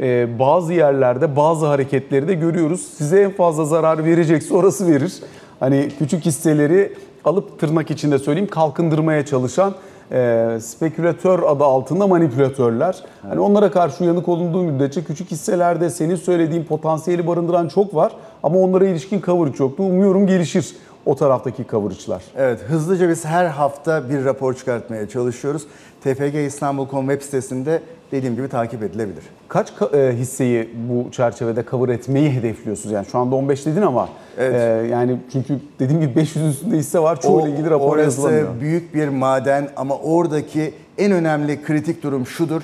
e, 0.00 0.38
bazı 0.38 0.72
yerlerde 0.72 1.36
bazı 1.36 1.66
hareketleri 1.66 2.28
de 2.28 2.34
görüyoruz. 2.34 2.80
Size 2.80 3.20
en 3.20 3.30
fazla 3.30 3.64
zarar 3.64 4.04
verecekse 4.04 4.54
orası 4.54 4.86
verir. 4.86 5.12
Hani 5.60 5.88
küçük 5.98 6.24
hisseleri 6.24 6.92
alıp 7.24 7.60
tırnak 7.60 7.90
içinde 7.90 8.18
söyleyeyim 8.18 8.50
kalkındırmaya 8.50 9.26
çalışan 9.26 9.74
e, 10.12 10.58
spekülatör 10.60 11.42
adı 11.42 11.64
altında 11.64 12.06
manipülatörler. 12.06 12.96
Hani 13.22 13.40
onlara 13.40 13.70
karşı 13.70 14.04
uyanık 14.04 14.28
olunduğu 14.28 14.62
müddetçe 14.62 15.04
küçük 15.04 15.30
hisselerde 15.30 15.90
senin 15.90 16.16
söylediğin 16.16 16.64
potansiyeli 16.64 17.26
barındıran 17.26 17.68
çok 17.68 17.94
var 17.94 18.12
ama 18.42 18.58
onlara 18.58 18.86
ilişkin 18.86 19.20
coverage 19.20 19.56
yoktu. 19.58 19.82
Umuyorum 19.82 20.26
gelişir 20.26 20.76
o 21.08 21.14
taraftaki 21.16 21.64
coverage'lar. 21.70 22.22
Evet, 22.36 22.60
hızlıca 22.68 23.08
biz 23.08 23.24
her 23.24 23.44
hafta 23.46 24.10
bir 24.10 24.24
rapor 24.24 24.54
çıkartmaya 24.54 25.08
çalışıyoruz. 25.08 25.62
TFG 26.04 26.34
İstanbul.com 26.46 27.08
web 27.08 27.22
sitesinde 27.22 27.82
dediğim 28.12 28.36
gibi 28.36 28.48
takip 28.48 28.82
edilebilir. 28.82 29.24
Kaç 29.48 29.68
ka- 29.70 29.96
e, 30.10 30.16
hisseyi 30.16 30.68
bu 30.88 31.10
çerçevede 31.10 31.64
cover 31.70 31.88
etmeyi 31.88 32.30
hedefliyorsunuz? 32.30 32.92
Yani 32.92 33.06
şu 33.06 33.18
anda 33.18 33.36
15 33.36 33.66
dedin 33.66 33.82
ama 33.82 34.08
Evet. 34.38 34.54
e, 34.84 34.88
yani 34.88 35.16
çünkü 35.32 35.54
dediğim 35.80 36.00
gibi 36.00 36.16
500 36.16 36.46
üstünde 36.46 36.76
hisse 36.76 36.98
var. 36.98 37.20
Çoğuyla 37.20 37.48
ilgili 37.50 37.70
rapor 37.70 37.96
orası 37.96 38.02
yazılamıyor. 38.04 38.60
büyük 38.60 38.94
bir 38.94 39.08
maden 39.08 39.68
ama 39.76 39.96
oradaki 39.98 40.74
en 40.98 41.12
önemli 41.12 41.62
kritik 41.62 42.02
durum 42.02 42.26
şudur. 42.26 42.62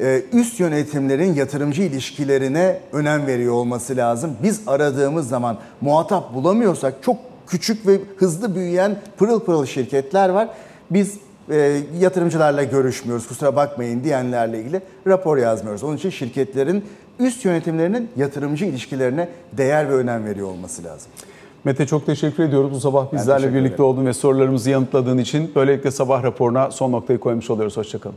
Ee, 0.00 0.22
Üst 0.32 0.60
yönetimlerin 0.60 1.34
yatırımcı 1.34 1.82
ilişkilerine 1.82 2.80
önem 2.92 3.26
veriyor 3.26 3.52
olması 3.54 3.96
lazım. 3.96 4.30
Biz 4.42 4.60
aradığımız 4.66 5.28
zaman 5.28 5.56
muhatap 5.80 6.34
bulamıyorsak 6.34 6.94
çok 7.02 7.16
küçük 7.52 7.86
ve 7.86 8.00
hızlı 8.16 8.54
büyüyen 8.54 8.96
pırıl 9.16 9.40
pırıl 9.40 9.66
şirketler 9.66 10.28
var. 10.28 10.48
Biz 10.90 11.18
e, 11.50 11.80
yatırımcılarla 11.98 12.64
görüşmüyoruz 12.64 13.28
kusura 13.28 13.56
bakmayın 13.56 14.04
diyenlerle 14.04 14.60
ilgili 14.60 14.80
rapor 15.06 15.36
yazmıyoruz. 15.36 15.82
Onun 15.82 15.96
için 15.96 16.10
şirketlerin 16.10 16.84
üst 17.18 17.44
yönetimlerinin 17.44 18.08
yatırımcı 18.16 18.64
ilişkilerine 18.64 19.28
değer 19.52 19.88
ve 19.88 19.94
önem 19.94 20.24
veriyor 20.24 20.48
olması 20.48 20.84
lazım. 20.84 21.12
Mete 21.64 21.86
çok 21.86 22.06
teşekkür 22.06 22.42
ediyoruz 22.42 22.72
bu 22.72 22.80
sabah 22.80 23.12
bizlerle 23.12 23.54
birlikte 23.54 23.82
oldun 23.82 24.06
ve 24.06 24.12
sorularımızı 24.12 24.70
yanıtladığın 24.70 25.18
için. 25.18 25.52
Böylelikle 25.54 25.90
sabah 25.90 26.22
raporuna 26.22 26.70
son 26.70 26.92
noktayı 26.92 27.18
koymuş 27.18 27.50
oluyoruz. 27.50 27.76
Hoşçakalın. 27.76 28.16